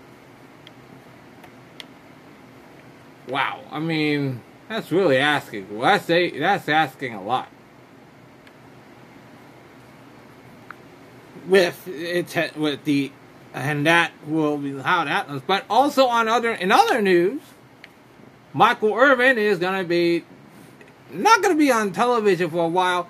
[3.29, 3.61] wow.
[3.71, 5.77] I mean that's really asking.
[5.77, 7.49] Well, that's a, that's asking a lot.
[11.47, 13.13] With it with the
[13.53, 15.43] and that will be how that happens.
[15.47, 17.41] But also on other in other news
[18.55, 20.25] michael irvin is to be
[21.13, 23.09] not to be on television for a while.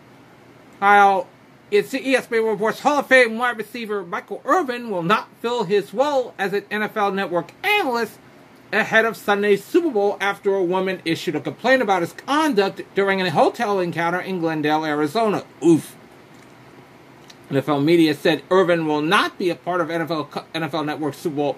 [0.80, 1.28] How
[1.70, 6.34] it's ESPN reports Hall of Fame wide receiver Michael Irvin will not fill his role
[6.38, 8.18] as an NFL Network analyst
[8.72, 13.20] ahead of Sunday's Super Bowl after a woman issued a complaint about his conduct during
[13.20, 15.44] a hotel encounter in Glendale, Arizona.
[15.64, 15.96] Oof.
[17.50, 21.56] NFL media said Irvin will not be a part of NFL, NFL Network Super Bowl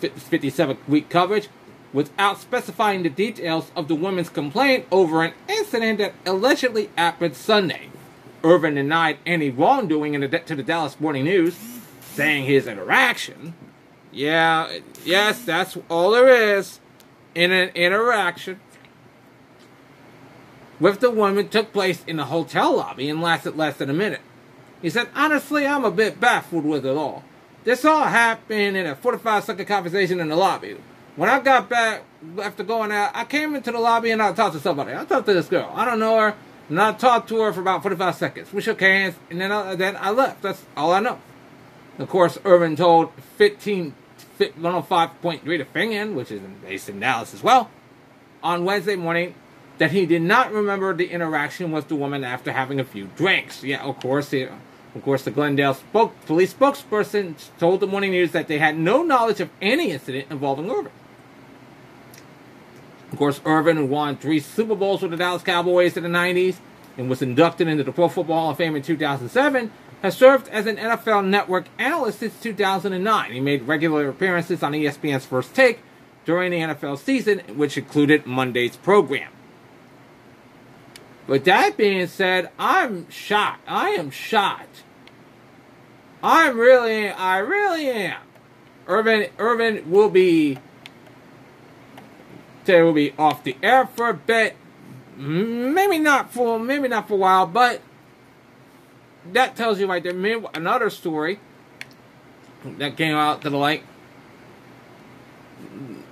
[0.00, 1.48] 57 week coverage
[1.92, 7.88] without specifying the details of the woman's complaint over an incident that allegedly happened Sunday.
[8.44, 11.56] Irvin denied any wrongdoing the, to the Dallas Morning News,
[12.00, 13.54] saying his interaction,
[14.12, 16.78] yeah, yes, that's all there is,
[17.34, 18.60] in an interaction
[20.82, 24.20] with the woman took place in the hotel lobby and lasted less than a minute.
[24.82, 27.24] He said, honestly, I'm a bit baffled with it all.
[27.62, 30.76] This all happened in a 45 second conversation in the lobby.
[31.14, 32.02] When I got back
[32.42, 34.92] after going out, I came into the lobby and I talked to somebody.
[34.92, 35.70] I talked to this girl.
[35.72, 36.34] I don't know her.
[36.68, 38.52] And I talked to her for about 45 seconds.
[38.52, 40.42] We shook hands, and then I, then I left.
[40.42, 41.20] That's all I know.
[41.98, 43.94] Of course, Irvin told 15,
[44.38, 47.70] 105.3 to Fingin, which is based in Dallas as well,
[48.42, 49.34] on Wednesday morning
[49.78, 53.62] that he did not remember the interaction with the woman after having a few drinks.
[53.64, 58.46] Yeah, of course, Of course, the Glendale spoke, police spokesperson told the Morning News that
[58.46, 60.92] they had no knowledge of any incident involving Irvin.
[63.10, 66.56] Of course, Irvin won three Super Bowls with the Dallas Cowboys in the 90s
[66.96, 69.70] and was inducted into the Pro Football Hall of Fame in 2007,
[70.02, 73.32] has served as an NFL Network analyst since 2009.
[73.32, 75.78] He made regular appearances on ESPN's First Take
[76.24, 79.30] during the NFL season, which included Monday's program.
[81.28, 83.62] With that being said, I'm shocked.
[83.68, 84.82] I am shocked.
[86.22, 88.20] I'm really, I really am.
[88.88, 90.58] Irvin, Irvin will be,
[92.64, 94.56] they will be off the air for a bit.
[95.16, 97.80] Maybe not for, maybe not for a while, but
[99.30, 100.42] that tells you right there.
[100.54, 101.38] Another story
[102.64, 103.84] that came out to the light.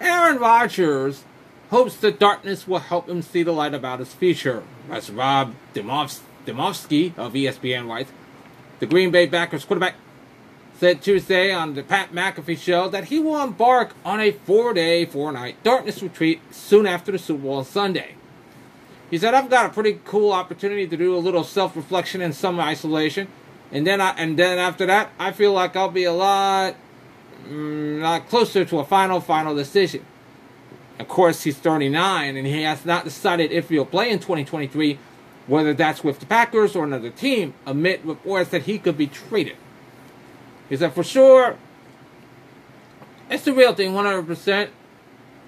[0.00, 1.24] Aaron Rodgers
[1.70, 4.62] hopes the darkness will help him see the light about his future.
[4.90, 8.10] As Rob Demovsky of ESPN writes,
[8.78, 9.94] the Green Bay Packers quarterback
[10.78, 15.62] said Tuesday on the Pat McAfee show that he will embark on a four-day, four-night
[15.62, 18.14] darkness retreat soon after the Super Bowl Sunday.
[19.10, 22.60] He said, "I've got a pretty cool opportunity to do a little self-reflection and some
[22.60, 23.28] isolation,
[23.72, 26.76] and then I, and then after that, I feel like I'll be a lot,
[27.48, 30.04] mm, lot closer to a final, final decision."
[31.00, 34.98] Of course, he's 39 and he has not decided if he'll play in 2023,
[35.46, 39.56] whether that's with the Packers or another team, amid reports that he could be traded.
[40.68, 41.56] He said, for sure,
[43.30, 44.68] it's the real thing, 100%.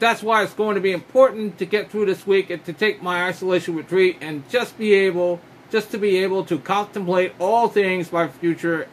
[0.03, 3.05] That's why it's going to be important to get through this week and to take
[3.05, 5.41] my isolation retreat and just be able,
[5.71, 8.89] just to be able to contemplate all things my future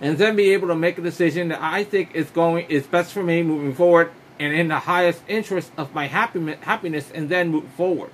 [0.00, 3.12] and then be able to make a decision that I think is going is best
[3.12, 7.66] for me moving forward and in the highest interest of my happiness and then move
[7.70, 8.12] forward.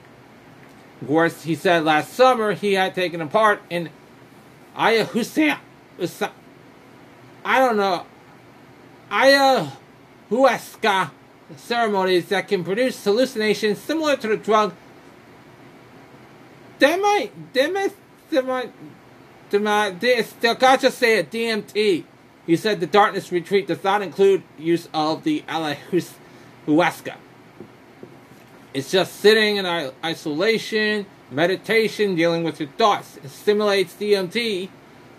[1.02, 3.90] Of course, he said last summer he had taken a part in
[4.74, 5.58] ayahuasca.
[7.44, 8.06] I don't know.
[9.10, 11.10] Ayahuasca
[11.56, 14.74] ceremonies that can produce hallucinations similar to the drug
[16.78, 17.88] Demi, Demi,
[18.30, 18.70] Demi,
[19.50, 22.04] Demi, say it, DMT.
[22.46, 27.16] He said the darkness retreat does not include use of the ayahuasca.
[28.72, 29.66] It's just sitting in
[30.04, 33.18] isolation, meditation, dealing with your thoughts.
[33.24, 34.68] It stimulates DMT,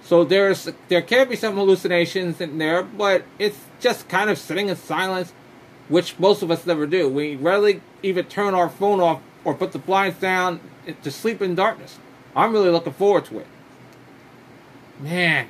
[0.04, 4.70] so there's there can be some hallucinations in there, but it's just kind of sitting
[4.70, 5.34] in silence,
[5.90, 7.10] which most of us never do.
[7.10, 10.62] We rarely even turn our phone off or put the blinds down
[11.04, 11.98] to sleep in darkness.
[12.36, 13.48] I'm really looking forward to it.
[15.00, 15.48] Man,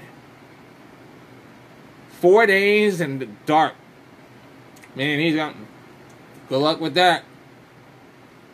[2.20, 3.74] four days in the dark.
[4.96, 5.56] Man, he's got
[6.48, 7.24] good luck with that.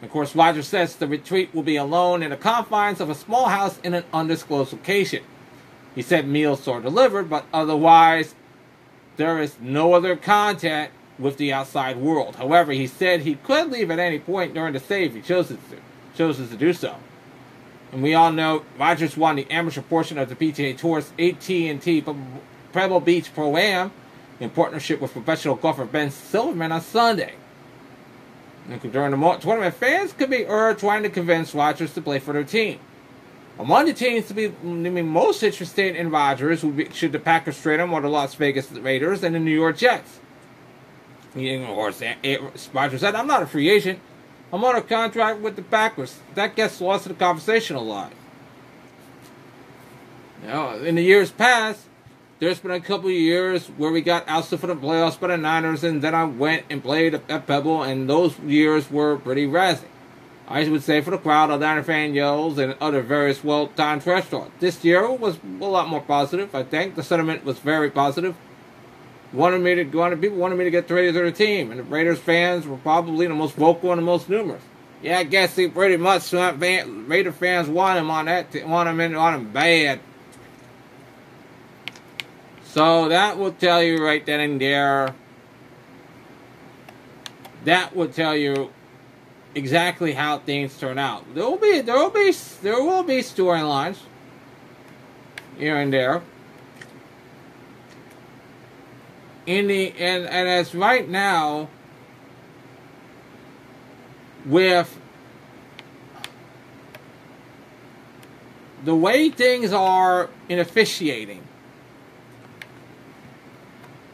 [0.01, 3.47] Of course, Roger says the retreat will be alone in the confines of a small
[3.47, 5.23] house in an undisclosed location.
[5.93, 8.36] He said meals are delivered, but otherwise,
[9.17, 12.36] there is no other contact with the outside world.
[12.36, 15.57] However, he said he could leave at any point during the save if he chooses
[15.70, 15.78] to,
[16.16, 16.95] chooses to do so.
[17.91, 22.03] And we all know Rodgers won the amateur portion of the PGA Tour's AT&T
[22.74, 23.91] Pebble Beach Pro Am
[24.39, 27.36] in partnership with professional golfer Ben Silverman on Sunday.
[28.68, 32.43] During the tournament, fans could be urged trying to convince Rodgers to play for their
[32.43, 32.80] team.
[33.57, 37.20] Among the teams to be, to be most interested in Rodgers would be, should the
[37.20, 40.20] Packers trade him or the Las Vegas Raiders and the New York Jets.
[41.36, 42.01] Of course,
[42.73, 43.99] Rodgers said, I'm not a free agent.
[44.53, 46.19] I'm on a contract with the Packers.
[46.33, 48.13] That gets lost in the conversation a lot.
[50.43, 51.88] Now, in the years past,
[52.39, 55.38] there's been a couple of years where we got ousted for the playoffs by the
[55.38, 59.86] Niners, and then I went and played at Pebble, and those years were pretty razzy.
[60.47, 64.29] I would say for the crowd, a Niner fan yells and other various well-timed trash
[64.29, 64.51] talk.
[64.59, 66.53] This year was a lot more positive.
[66.53, 68.36] I think the sentiment was very positive.
[69.34, 71.84] Wanted me to, wanted people wanted me to get traded to the team, and the
[71.84, 74.63] Raiders fans were probably the most vocal and the most numerous.
[75.01, 79.15] Yeah, I guess they pretty much Raider fans want him on that, want him in,
[79.15, 79.99] want him bad.
[82.63, 85.13] So that will tell you right then and there.
[87.65, 88.71] That will tell you
[89.55, 91.23] exactly how things turn out.
[91.34, 93.97] There will be there will be there will be storylines
[95.57, 96.21] here and there.
[99.47, 101.69] And, and as right now
[104.45, 104.99] with
[108.83, 111.45] the way things are in officiating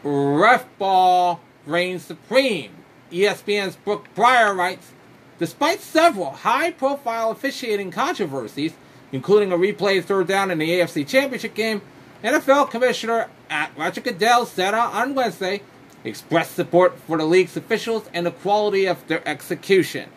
[0.02, 2.72] ref ball reigns supreme.
[3.10, 4.92] ESPN's Brooke Pryor writes,
[5.38, 8.72] despite several high-profile officiating controversies,
[9.12, 11.82] including a replay third down in the AFC Championship game,
[12.24, 15.60] NFL Commissioner at Roger Goodell said on Wednesday
[16.04, 20.08] expressed support for the league's officials and the quality of their execution,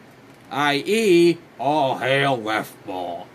[0.50, 3.28] i.e., all hail ref ball.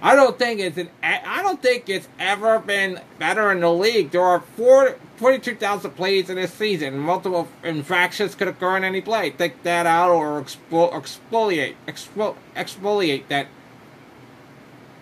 [0.00, 4.12] I don't think it's an, I don't think it's ever been better in the league.
[4.12, 6.98] There are four, 42,000 plays in this season.
[6.98, 9.30] Multiple infractions could occur in any play.
[9.30, 13.48] Take that out or expo, exfoliate, expo, exfoliate that.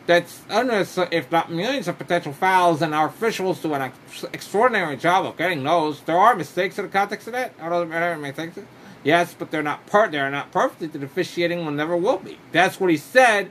[0.06, 3.92] That's hundreds, if not millions, of potential fouls, and our officials do an
[4.32, 6.00] extraordinary job of getting those.
[6.00, 7.52] There are mistakes in the context of that.
[7.60, 8.58] I don't know mistakes.
[9.02, 10.12] Yes, but they're not part.
[10.12, 10.92] They're not perfect.
[10.92, 12.38] The officiating will never will be.
[12.52, 13.50] That's what he said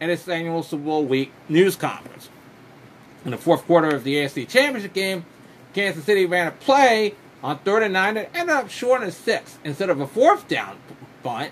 [0.00, 2.28] in his annual Super Bowl week news conference.
[3.24, 5.24] In the fourth quarter of the AFC Championship game,
[5.74, 9.90] Kansas City ran a play on third and nine that ended up short six instead
[9.90, 10.78] of a fourth down
[11.22, 11.50] bunt.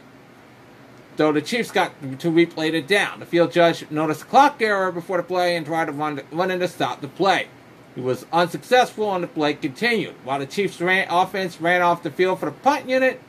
[1.16, 3.20] Though the Chiefs got to replay it down.
[3.20, 6.50] The field judge noticed a clock error before the play and tried to run, run
[6.50, 7.48] in to stop the play.
[7.94, 10.14] He was unsuccessful and the play continued.
[10.24, 13.20] While the Chiefs ran, offense ran off the field for the punt unit,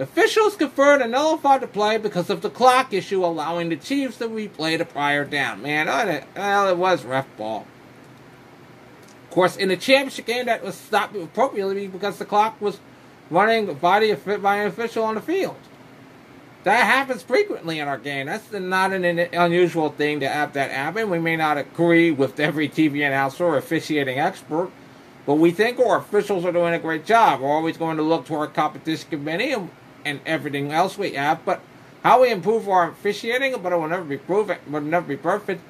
[0.00, 4.28] Officials conferred and nullified the play because of the clock issue, allowing the Chiefs to
[4.28, 5.60] replay the prior down.
[5.60, 5.86] Man,
[6.34, 7.66] well, it was ref ball.
[9.24, 12.80] Of course, in the championship game, that was stopped appropriately because the clock was
[13.28, 15.56] running by, the, by an official on the field.
[16.64, 18.26] That happens frequently in our game.
[18.26, 21.08] That's not an unusual thing to have that happen.
[21.08, 24.70] We may not agree with every TV announcer or officiating expert,
[25.24, 27.40] but we think our officials are doing a great job.
[27.40, 29.70] We're always going to look to our competition committee and
[30.04, 31.60] and everything else we have, but
[32.02, 35.62] how we improve our officiating, but it will never be proven, will never be perfect.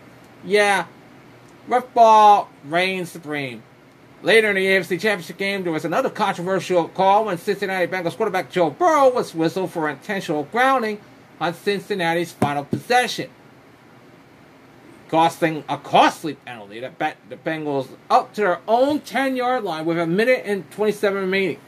[0.45, 0.86] Yeah,
[1.66, 3.62] ref ball reigns supreme.
[4.23, 8.51] Later in the AFC Championship game, there was another controversial call when Cincinnati Bengals quarterback
[8.51, 11.01] Joe Burrow was whistled for intentional grounding
[11.41, 13.31] on Cincinnati's final possession,
[15.09, 19.99] costing a costly penalty that bet the Bengals up to their own 10-yard line with
[19.99, 21.59] a minute and 27 remaining.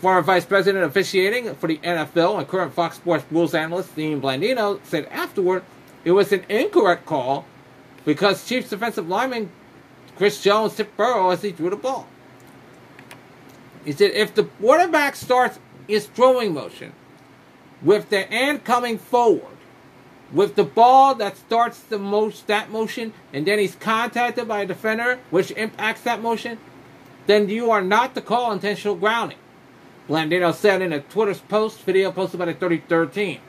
[0.00, 4.78] Former Vice President officiating for the NFL and current Fox Sports rules analyst Dean Blandino
[4.84, 5.64] said afterward
[6.04, 7.44] it was an incorrect call
[8.04, 9.50] because Chiefs defensive lineman
[10.20, 12.06] Chris Jones tipped Burrow as he threw the ball.
[13.86, 15.58] He said if the quarterback starts
[15.88, 16.92] his throwing motion
[17.80, 19.56] with the hand coming forward,
[20.30, 24.66] with the ball that starts the most that motion, and then he's contacted by a
[24.66, 26.58] defender, which impacts that motion,
[27.26, 29.38] then you are not to call intentional grounding.
[30.06, 33.40] Blandino said in a Twitter post, video posted by the 3013.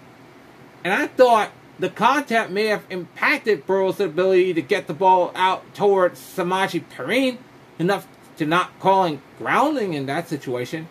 [0.86, 1.51] And I thought
[1.82, 7.40] the contact may have impacted Burrow's ability to get the ball out towards Samaje Perine
[7.80, 8.08] enough
[8.38, 10.88] to not calling grounding in that situation.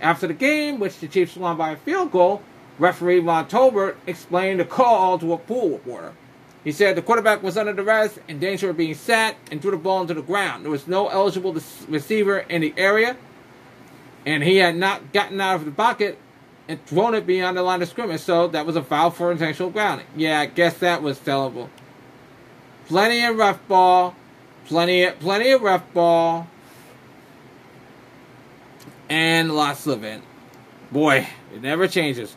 [0.00, 2.42] After the game, which the Chiefs won by a field goal,
[2.78, 6.12] referee Ron Torbert explained the call to a pool reporter.
[6.64, 9.76] He said the quarterback was under duress, in danger of being sacked, and threw the
[9.76, 10.64] ball into the ground.
[10.64, 11.56] There was no eligible
[11.88, 13.16] receiver in the area,
[14.26, 16.18] and he had not gotten out of the pocket
[16.68, 19.70] and thrown it beyond the line of scrimmage, so that was a foul for intentional
[19.70, 20.06] grounding.
[20.16, 21.68] Yeah, I guess that was tellable.
[22.88, 24.14] Plenty of rough ball,
[24.66, 26.48] plenty of, plenty of rough ball,
[29.08, 30.22] and lots of it.
[30.90, 32.36] Boy, it never changes.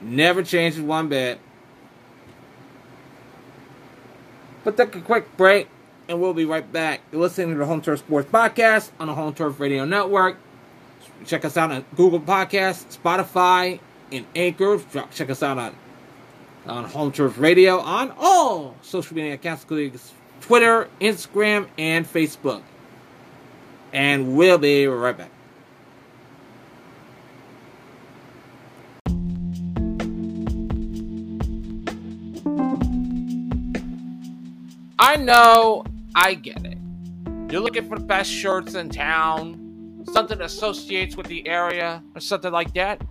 [0.00, 1.40] Never changes one bit.
[4.62, 5.68] But take a quick break,
[6.08, 7.00] and we'll be right back.
[7.10, 10.36] You're listening to the Home Turf Sports Podcast on the Home Turf Radio Network.
[11.26, 13.80] Check us out on Google Podcasts, Spotify,
[14.12, 14.80] and Anchor.
[15.12, 15.74] Check us out on
[16.66, 19.98] on Home Turf Radio on all social media accounts, including
[20.40, 22.62] Twitter, Instagram, and Facebook.
[23.92, 25.30] And we'll be right back.
[35.00, 35.84] I know,
[36.14, 36.76] I get it.
[37.50, 39.67] You're looking for the best shirts in town
[40.12, 43.02] something associates with the area or something like that,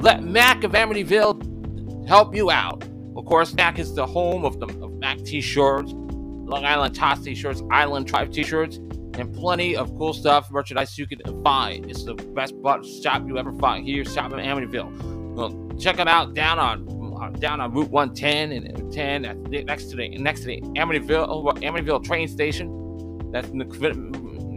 [0.00, 2.82] let Mac of Amityville help you out.
[3.16, 7.62] Of course, Mac is the home of the of Mac t-shirts, Long Island Tops t-shirts,
[7.70, 11.90] Island Tribe t-shirts, and plenty of cool stuff, merchandise you can find.
[11.90, 12.54] It's the best
[13.02, 15.34] shop you ever find here, shop in Amityville.
[15.34, 16.92] Well, check them out down on
[17.38, 22.02] down on Route 110 and 10 next to the next to the Amityville oh, Amityville
[22.04, 23.30] train station.
[23.30, 23.64] That's in the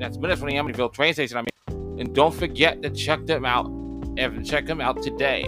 [0.02, 1.38] that's minutes from the Amityville train station.
[1.38, 3.68] I mean, and don't forget to check them out.
[4.18, 5.44] And check them out today.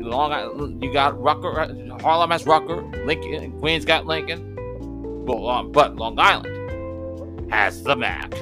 [0.00, 4.56] Long Island, you got Rucker, Harlem has Rucker, Lincoln, Queens got Lincoln,
[5.28, 8.32] um, but Long Island has the Mac.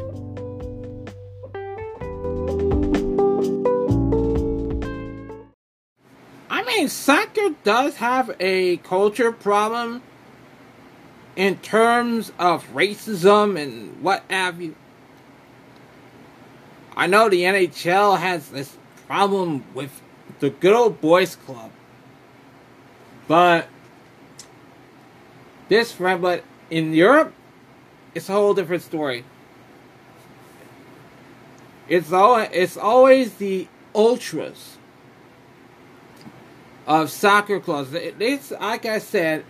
[6.50, 10.02] I mean, soccer does have a culture problem
[11.36, 14.74] in terms of racism and what have you.
[16.98, 18.76] I know the NHL has this
[19.06, 20.02] problem with
[20.40, 21.70] the good old boys club.
[23.28, 23.68] But
[25.68, 27.32] this but in Europe,
[28.16, 29.24] it's a whole different story.
[31.88, 34.76] It's all it's always the ultras
[36.84, 37.90] of soccer clubs.
[37.94, 39.44] It's like I said,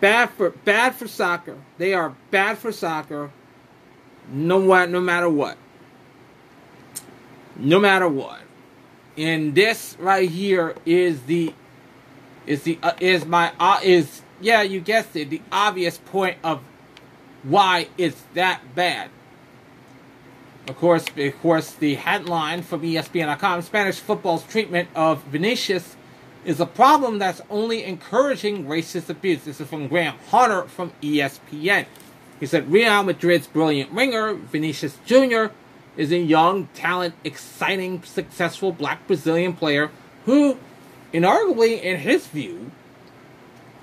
[0.00, 1.56] bad for bad for soccer.
[1.78, 3.30] They are bad for soccer.
[4.28, 5.56] No what, no matter what.
[7.56, 8.40] No matter what.
[9.16, 11.52] And this right here is the
[12.46, 16.60] is the uh, is my uh, is yeah you guessed it the obvious point of
[17.42, 19.10] why it's that bad.
[20.68, 25.96] Of course, of course, the headline from ESPN.com: Spanish football's treatment of Vinicius
[26.44, 29.44] is a problem that's only encouraging racist abuse.
[29.44, 31.86] This is from Graham Hunter from ESPN.
[32.40, 35.46] He said Real Madrid's brilliant winger, Vinicius Jr.,
[35.96, 39.90] is a young, talent, exciting, successful black Brazilian player
[40.24, 40.58] who,
[41.12, 42.70] inarguably, in his view,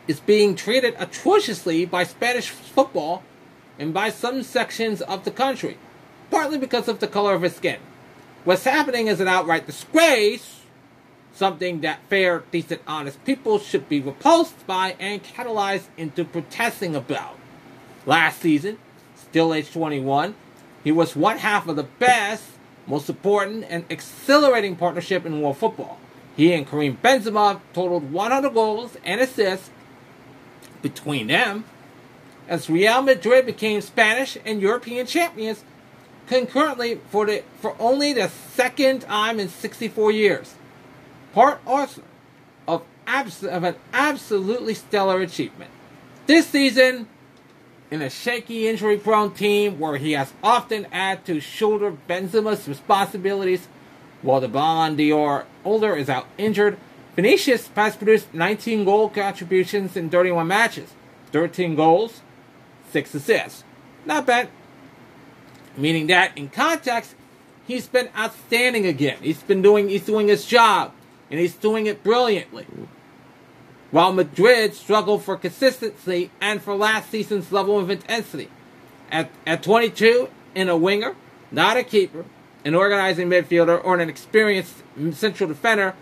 [0.07, 3.23] is being treated atrociously by Spanish football
[3.77, 5.77] and by some sections of the country,
[6.31, 7.79] partly because of the color of his skin.
[8.43, 10.59] What's happening is an outright disgrace
[11.39, 17.37] something that fair, decent, honest people should be repulsed by and catalyzed into protesting about.
[18.05, 18.77] Last season,
[19.15, 20.35] still age 21,
[20.83, 22.43] he was one half of the best,
[22.87, 25.99] most important, and exhilarating partnership in world football.
[26.35, 29.69] He and Karim Benzema totaled 100 goals and assists
[30.81, 31.65] between them
[32.47, 35.63] as Real Madrid became Spanish and European champions
[36.27, 40.53] concurrently for the for only the second time in 64 years
[41.33, 42.01] part also
[42.67, 45.71] of, abs- of an absolutely stellar achievement.
[46.27, 47.07] This season,
[47.91, 53.67] in a shaky, injury prone team where he has often had to shoulder Benzema's responsibilities
[54.21, 56.77] while the Ballon d'Or holder is out injured,
[57.15, 60.93] Vinicius has produced 19 goal contributions in 31 matches,
[61.31, 62.21] 13 goals,
[62.91, 63.63] 6 assists.
[64.05, 64.49] Not bad.
[65.77, 67.15] Meaning that in context,
[67.65, 69.17] he's been outstanding again.
[69.21, 70.93] He's been doing he's doing his job
[71.29, 72.65] and he's doing it brilliantly.
[73.91, 78.49] While Madrid struggled for consistency and for last season's level of intensity.
[79.11, 81.15] At, at 22, in a winger,
[81.51, 82.25] not a keeper,
[82.63, 84.75] an organizing midfielder, or an experienced
[85.13, 85.95] central defender,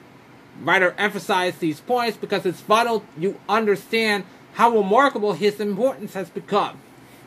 [0.61, 6.79] Writer emphasized these points because it's vital you understand how remarkable his importance has become.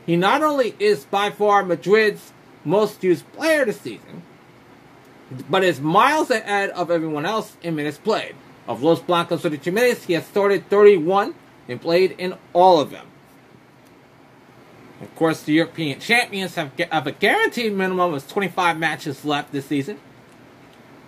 [0.05, 2.33] He not only is by far Madrid's
[2.65, 4.23] most used player this season,
[5.49, 8.35] but is miles ahead of everyone else in minutes played.
[8.69, 11.35] Of Los Blancos 32 minutes, he has started 31
[11.69, 13.07] and played in all of them.
[15.01, 19.67] Of course, the European champions have, have a guaranteed minimum of 25 matches left this
[19.67, 19.99] season,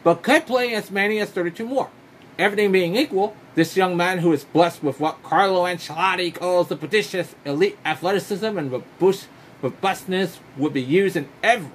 [0.02, 1.90] but could play as many as 32 more.
[2.38, 6.76] Everything being equal, this young man who is blessed with what Carlo Ancelotti calls the
[6.76, 9.28] prodigious elite athleticism and robust,
[9.60, 11.70] robustness would be used in every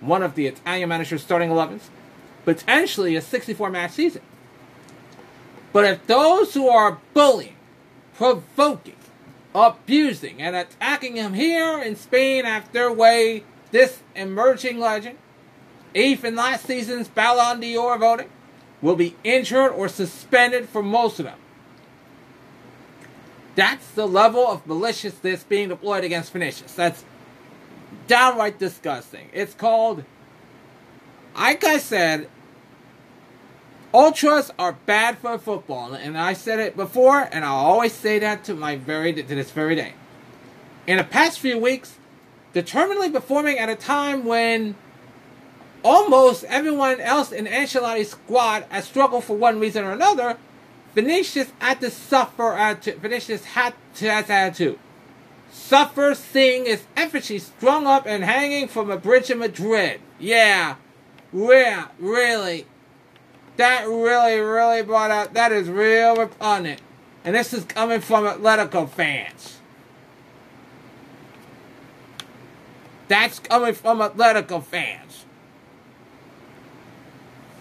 [0.00, 1.82] one of the Italian manager's starting 11s,
[2.44, 4.22] potentially a 64 match season.
[5.74, 7.56] But if those who are bullying,
[8.14, 8.94] provoking,
[9.52, 15.18] abusing, and attacking him here in Spain have their way, this emerging legend,
[15.92, 18.30] in last season's Ballon d'Or voting,
[18.80, 21.38] will be injured or suspended for most of them.
[23.56, 26.72] That's the level of maliciousness being deployed against Vinicius.
[26.72, 27.04] That's
[28.06, 29.28] downright disgusting.
[29.32, 30.04] It's called,
[31.36, 32.28] like I said,
[33.94, 38.44] ultras are bad for football, and I said it before, and I'll always say that
[38.44, 39.94] to my very to this very day.
[40.86, 41.96] In the past few weeks,
[42.52, 44.74] determinedly performing at a time when
[45.82, 50.36] almost everyone else in Ancelotti's squad has struggled for one reason or another,
[50.94, 52.52] Vinicius had to suffer.
[52.52, 53.00] Attitude.
[53.00, 54.78] Vinicius had to has attitude
[55.54, 60.00] suffer seeing his effigy strung up and hanging from a bridge in Madrid.
[60.18, 60.76] Yeah,
[61.32, 62.66] yeah, really.
[63.56, 66.80] That really, really brought out, that is real repugnant.
[67.24, 69.58] And this is coming from Atletico fans.
[73.08, 75.24] That's coming from Atletico fans.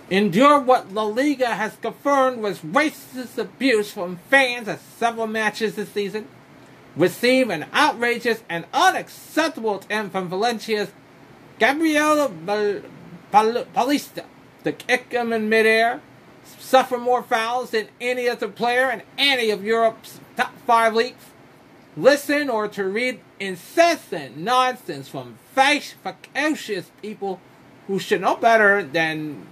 [0.09, 5.89] Endure what La Liga has confirmed was racist abuse from fans at several matches this
[5.89, 6.27] season
[6.95, 10.91] receive an outrageous and unacceptable attempt from Valencia's
[11.57, 12.31] Gabriel
[13.31, 14.25] Paulista
[14.63, 16.01] to kick him in midair
[16.59, 21.25] suffer more fouls than any other player in any of Europe's top five leagues.
[21.95, 27.39] Listen or to read incessant nonsense from facetious people
[27.87, 29.45] who should know better than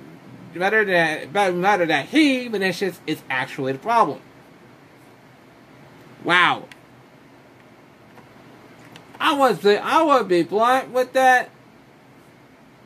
[0.55, 4.19] better than better better than he Vinicius is actually the problem.
[6.23, 6.65] Wow.
[9.19, 11.49] I was I would be blunt with that.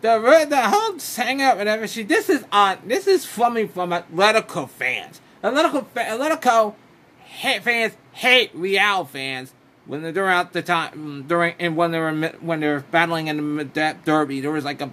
[0.06, 2.06] The the whole hang up and everything.
[2.06, 2.78] This is on.
[2.86, 5.20] This is coming from Atletico fans.
[5.44, 6.76] Atletico Atletico
[7.24, 9.52] hate fans hate Real fans
[9.88, 13.96] when they're out the time mm, during and when they're when they're battling in the
[14.06, 14.42] derby.
[14.42, 14.92] There was like a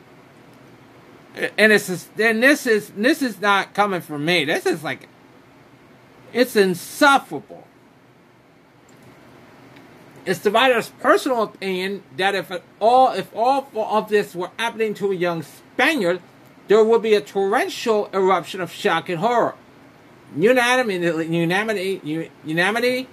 [1.58, 4.46] and it's just, and this is this is not coming from me.
[4.46, 5.10] This is like
[6.32, 7.66] it's insufferable.
[10.24, 15.10] It's the writer's personal opinion that if all if all of this were happening to
[15.10, 16.20] a young Spaniard,
[16.68, 19.54] there would be a torrential eruption of shock and horror.
[20.36, 22.00] Unanimity, unanimity,
[22.44, 23.08] unanimity,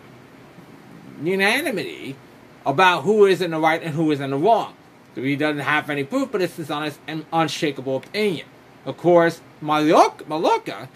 [1.21, 2.15] unanimity
[2.65, 4.75] about who is in the right and who is in the wrong.
[5.15, 8.45] So he doesn't have any proof, but it's his honest and unshakable opinion.
[8.85, 10.87] Of course, Mallorca, Mallorca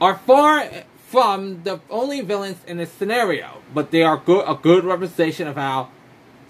[0.00, 0.70] are far
[1.10, 5.56] from the only villains in this scenario, but they are good, a good representation of
[5.56, 5.88] how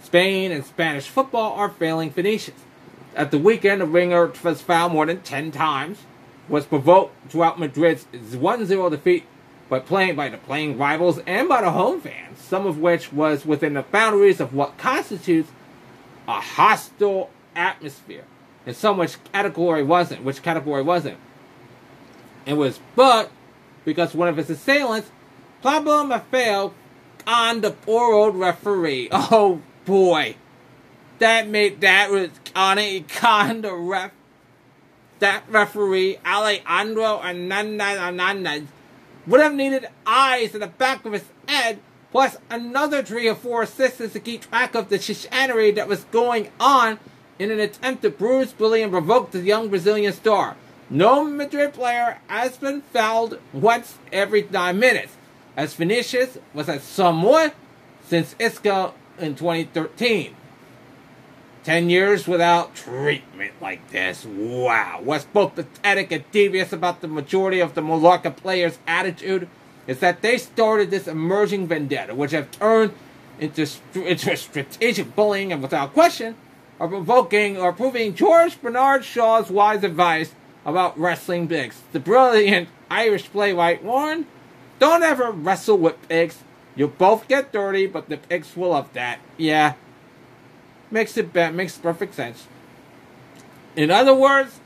[0.02, 2.61] Spain and Spanish football are failing Vinicius.
[3.16, 6.00] At the weekend, the ringer was fouled more than 10 times,
[6.46, 9.24] was provoked throughout Madrid's 1-0 defeat
[9.70, 13.46] by playing by the playing rivals and by the home fans, some of which was
[13.46, 15.50] within the boundaries of what constitutes
[16.28, 18.24] a hostile atmosphere.
[18.66, 21.16] And some which category wasn't, which category wasn't.
[22.44, 23.30] It was but
[23.85, 25.11] because one of his assailants,
[25.62, 26.72] Pablo Maffeo,
[27.26, 29.09] on the poor old referee.
[29.12, 30.37] Oh boy.
[31.18, 34.12] That made that was on a con the ref
[35.18, 38.68] that referee Alejandro Hernandez
[39.26, 41.78] would have needed eyes in the back of his head,
[42.11, 46.49] plus another three or four assistants to keep track of the chicanery that was going
[46.59, 46.99] on
[47.39, 50.57] in an attempt to bruise, bully, and provoke the young Brazilian star.
[50.93, 55.12] No Madrid player has been fouled once every nine minutes,
[55.57, 57.55] as Vinicius was at somewhat
[58.05, 60.34] since Isco in 2013.
[61.62, 64.24] Ten years without treatment like this.
[64.24, 65.01] Wow.
[65.05, 69.47] What's both pathetic and devious about the majority of the Mallorca players' attitude
[69.86, 72.93] is that they started this emerging vendetta, which have turned
[73.38, 73.64] into,
[73.95, 76.34] into strategic bullying and without question
[76.80, 80.34] are provoking or proving George Bernard Shaw's wise advice
[80.64, 81.80] about wrestling pigs.
[81.92, 84.26] The brilliant Irish playwright warned,
[84.78, 86.38] don't ever wrestle with pigs.
[86.76, 89.18] You'll both get dirty, but the pigs will love that.
[89.36, 89.74] Yeah.
[90.90, 92.46] Makes it makes perfect sense.
[93.76, 94.61] In other words,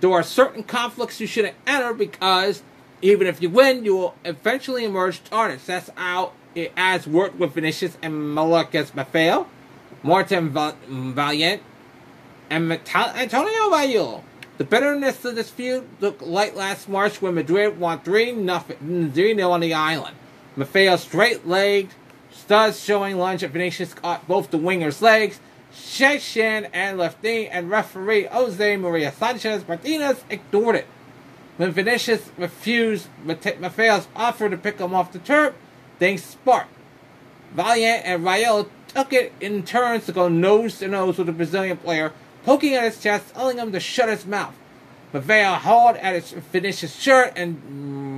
[0.00, 2.62] there are certain conflicts you shouldn't enter because
[3.02, 5.66] even if you win, you will eventually emerge tarnished.
[5.66, 9.46] That's how it has worked with Vinicius and Mallorca's Maffeo,
[10.02, 11.60] Martin Valjent,
[12.50, 14.22] and Antonio Raíllo.
[14.58, 19.36] The bitterness of this feud looked like last March when Madrid won 3 nothing, 3
[19.36, 20.16] 0 on the island.
[20.56, 21.94] Maffeo straight legged,
[22.32, 25.38] studs showing lunge at Vinicius caught both the winger's legs.
[25.72, 30.86] Shin and lefty and referee Jose Maria Sanchez Martinez ignored it.
[31.56, 35.54] When Vinicius refused Maffeo's offer to pick him off the turf,
[36.00, 36.74] things sparked.
[37.54, 41.76] Valjent and Raíllo took it in turns to go nose to nose with the Brazilian
[41.76, 42.12] player
[42.48, 44.54] poking at his chest, telling him to shut his mouth.
[45.12, 47.60] Maffeo hauled at his Vinicius shirt and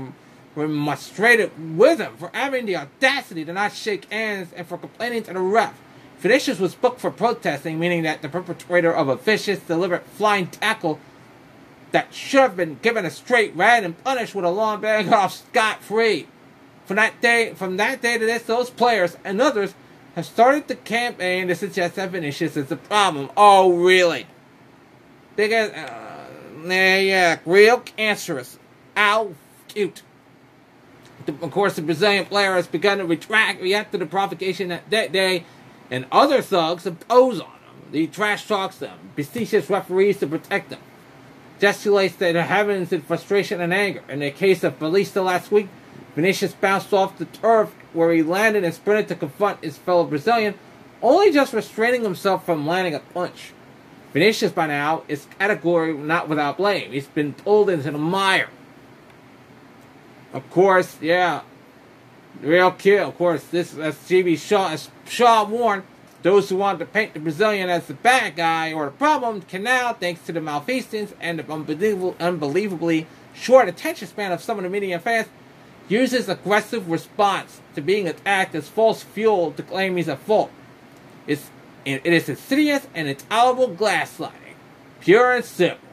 [0.06, 0.12] mm,
[0.54, 5.32] remonstrated with him for having the audacity to not shake hands and for complaining to
[5.32, 5.76] the ref.
[6.20, 11.00] Vinicius was booked for protesting, meaning that the perpetrator of a vicious, deliberate flying tackle
[11.90, 15.34] that should have been given a straight red and punished with a long bag off
[15.34, 16.28] scot free.
[16.86, 19.74] From that day, from that day to this, those players and others
[20.14, 23.30] have started the campaign to suggest that Vinicius is the problem.
[23.36, 24.26] Oh, really?
[25.36, 28.58] They got, uh, yeah, real cancerous.
[28.96, 29.34] Ow,
[29.68, 30.02] cute.
[31.26, 35.12] Of course, the Brazilian player has begun to retract, react to the provocation that, that
[35.12, 35.44] day,
[35.90, 37.92] and other thugs impose on him.
[37.92, 40.80] He trash talks them, beseeches referees to protect them,
[41.60, 44.02] gesticulates their heavens in frustration and anger.
[44.08, 45.68] In the case of Paulista last week,
[46.14, 50.54] Vinicius bounced off the turf where he landed and sprinted to confront his fellow Brazilian,
[51.02, 53.52] only just restraining himself from landing a punch.
[54.12, 56.90] Vinicius, by now, is category not without blame.
[56.90, 58.48] He's been pulled into the mire.
[60.32, 61.42] Of course, yeah,
[62.40, 63.08] real kill.
[63.08, 65.84] Of course, this as GB Shaw, as Shaw warned,
[66.22, 69.62] Those who wanted to paint the Brazilian as the bad guy or the problem can
[69.62, 74.64] now, thanks to the malfeasance and the unbelievable, unbelievably short attention span of some of
[74.64, 75.28] the media fans,
[75.90, 80.50] use his aggressive response to being attacked as false fuel to claim he's at fault.
[81.26, 81.50] It's,
[81.84, 84.54] it is insidious and it's allowable gaslighting.
[85.00, 85.88] Pure and simple.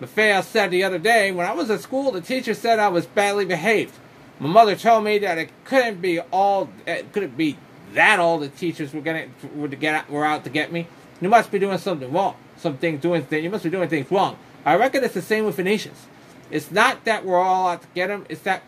[0.00, 3.06] Maffeo said the other day, when I was at school, the teacher said I was
[3.06, 3.94] badly behaved.
[4.38, 7.58] My mother told me that it couldn't be all, it couldn't be
[7.92, 10.86] that all the teachers were getting were to get were out to get me.
[11.20, 12.36] You must be doing something wrong.
[12.56, 13.26] Something doing.
[13.30, 14.38] You must be doing things wrong.
[14.64, 16.06] I reckon it's the same with Vinicius.
[16.50, 18.24] It's not that we're all out to get him.
[18.28, 18.62] It's that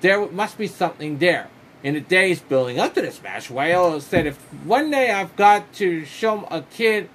[0.00, 1.48] there must be something there.
[1.82, 5.72] In the days building up to this match, Whale said, if one day I've got
[5.74, 7.08] to show a kid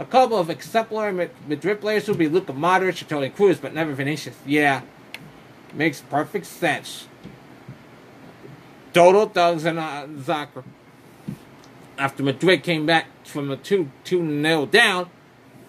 [0.00, 3.92] a couple of exemplary Madrid players, would be Luka Modric or Toni Kroos, but never
[3.92, 4.36] Vinicius.
[4.44, 4.82] Yeah,
[5.72, 7.06] makes perfect sense.
[8.92, 10.64] Total thugs and uh, Zakra
[11.98, 15.10] after Madrid came back from a 2 2 0 down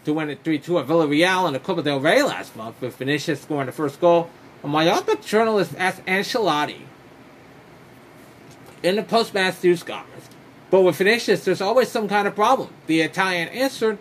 [0.05, 2.95] to win it 3 2 at Villarreal in the Copa del Rey last month, with
[2.95, 4.29] Vinicius scoring the first goal.
[4.63, 6.81] A Mallorca journalist asked Ancelotti
[8.83, 10.29] in the post-match news conference,
[10.69, 12.69] but with Vinicius, there's always some kind of problem.
[12.87, 13.97] The Italian answered,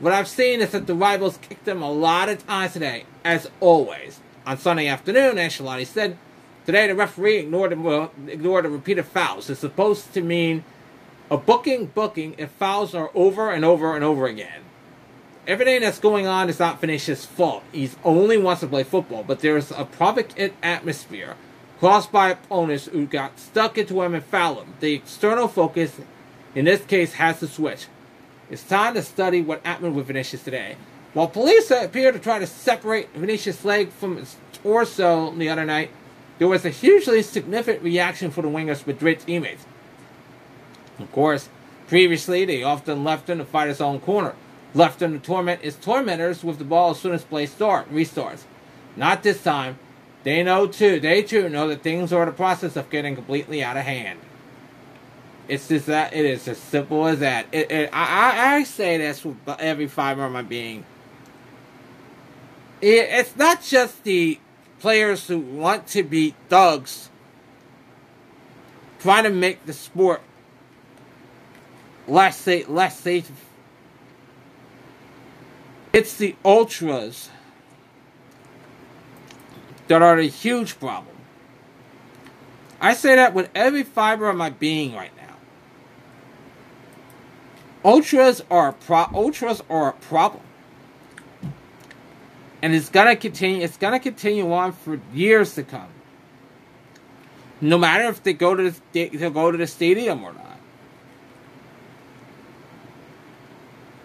[0.00, 3.50] What I've seen is that the rivals kicked them a lot of times today, as
[3.60, 4.20] always.
[4.46, 6.18] On Sunday afternoon, Ancelotti said,
[6.66, 9.48] Today the referee ignored the, ignored the repeated fouls.
[9.48, 10.64] It's supposed to mean
[11.30, 14.62] a booking, booking, if fouls are over and over and over again.
[15.50, 17.64] Everything that's going on is not Vinicius' fault.
[17.72, 21.34] He only wants to play football, but there's a provocative atmosphere
[21.80, 24.74] caused by opponents who got stuck into him and fouled him.
[24.78, 26.00] The external focus,
[26.54, 27.88] in this case, has to switch.
[28.48, 30.76] It's time to study what happened with Vinicius today.
[31.14, 35.90] While police appear to try to separate Vinicius' leg from his torso the other night,
[36.38, 39.66] there was a hugely significant reaction from the winger's Madrid teammates.
[41.00, 41.48] Of course,
[41.88, 44.36] previously they often left him to fight his own corner,
[44.74, 48.42] left to torment his tormentors with the ball as soon as play start restarts.
[48.96, 49.78] Not this time.
[50.22, 51.00] They know too.
[51.00, 54.20] They too know that things are in the process of getting completely out of hand.
[55.48, 57.46] It's just that it is as simple as that.
[57.50, 60.84] It, it, I, I say this with every fiber of my being.
[62.80, 64.38] It, it's not just the
[64.78, 67.10] players who want to be thugs
[69.00, 70.22] trying to make the sport
[72.06, 73.30] less safe, less safe.
[75.92, 77.30] It's the ultras
[79.88, 81.16] that are the huge problem.
[82.80, 85.36] I say that with every fiber of my being right now.
[87.84, 90.42] Ultras are a pro- ultras are a problem.
[92.62, 95.88] And it's gonna continue it's gonna continue on for years to come.
[97.60, 100.50] No matter if they go to the, they go to the stadium or not.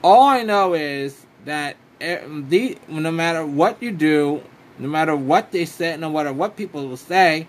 [0.06, 4.42] all I know is that the no matter what you do,
[4.78, 7.48] no matter what they say, no matter what people will say,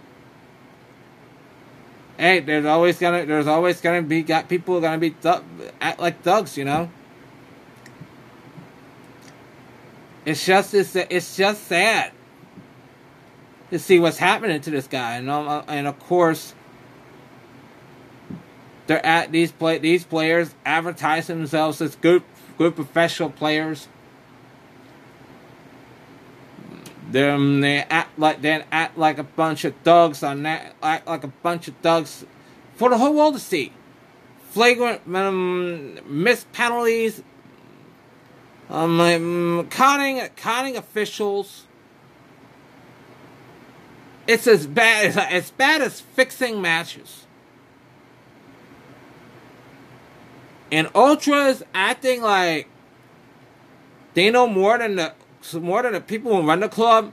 [2.18, 5.42] hey, there's always gonna there's always gonna be got people gonna be th-
[5.80, 6.90] act like thugs, you know.
[10.24, 12.12] It's just it's it's just sad
[13.70, 16.54] to see what's happening to this guy, and um, and of course
[18.86, 22.22] they're at these play these players advertise themselves as good
[22.58, 23.88] good professional players.
[27.10, 31.22] Them they act like they act like a bunch of thugs on that act like
[31.22, 32.24] a bunch of thugs
[32.74, 33.72] for the whole world to see.
[34.50, 37.22] Flagrant um, missed penalties,
[38.70, 41.64] um, um, conning conning officials.
[44.26, 47.25] It's as bad as as bad as fixing matches.
[50.70, 52.68] And ultras acting like
[54.14, 55.12] they know more than the
[55.54, 57.12] more than the people who run the club.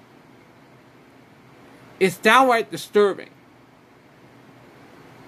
[1.99, 3.29] It's downright disturbing.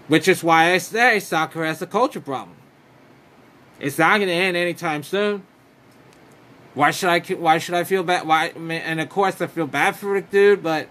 [0.07, 2.57] Which is why I say soccer has a culture problem.
[3.80, 5.45] It's not going to end anytime soon.
[6.73, 7.19] Why should I?
[7.19, 8.28] Why should I feel bad?
[8.28, 8.47] Why?
[8.47, 10.88] And of course, I feel bad for the dude, but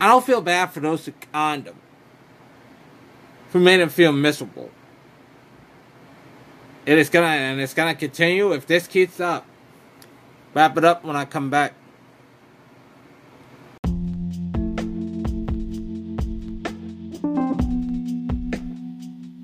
[0.00, 1.76] I don't feel bad for those who conned him,
[3.48, 4.70] for making him feel miserable.
[6.86, 9.46] It is gonna and it's gonna continue if this keeps up.
[10.52, 11.72] Wrap it up when I come back.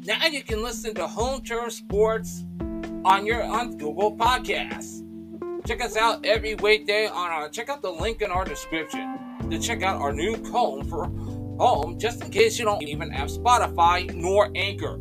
[0.04, 2.44] Now you can listen to Home Turf Sports
[3.06, 5.02] on your on Google Podcasts.
[5.66, 9.16] Check us out every weekday on our check out the link in our description
[9.50, 11.06] to check out our new home for
[11.58, 14.98] home just in case you don't even have Spotify nor Anchor.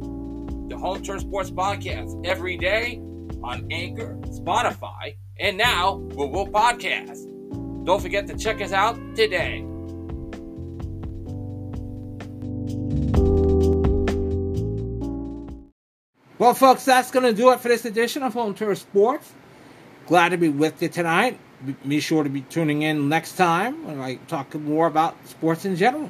[0.70, 3.02] The Home Turf Sports Podcast every day
[3.44, 7.26] on Anchor, Spotify, and now Google Podcast.
[7.86, 9.66] Don't forget to check us out today.
[16.38, 19.34] Well, folks, that's going to do it for this edition of Home Turf Sports.
[20.08, 21.38] Glad to be with you tonight.
[21.86, 25.76] Be sure to be tuning in next time when I talk more about sports in
[25.76, 26.10] general.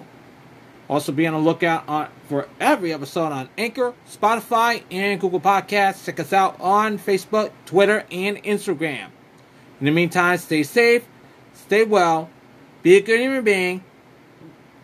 [0.90, 6.04] Also, be on the lookout on, for every episode on Anchor, Spotify, and Google Podcasts.
[6.04, 9.10] Check us out on Facebook, Twitter, and Instagram.
[9.80, 11.08] In the meantime, stay safe,
[11.54, 12.30] stay well,
[12.82, 13.84] be a good human being.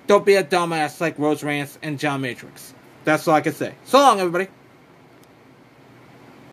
[0.05, 2.75] Don't be a dumbass like Rose Rance and John Matrix.
[3.03, 3.73] That's all I can say.
[3.85, 4.47] So long, everybody.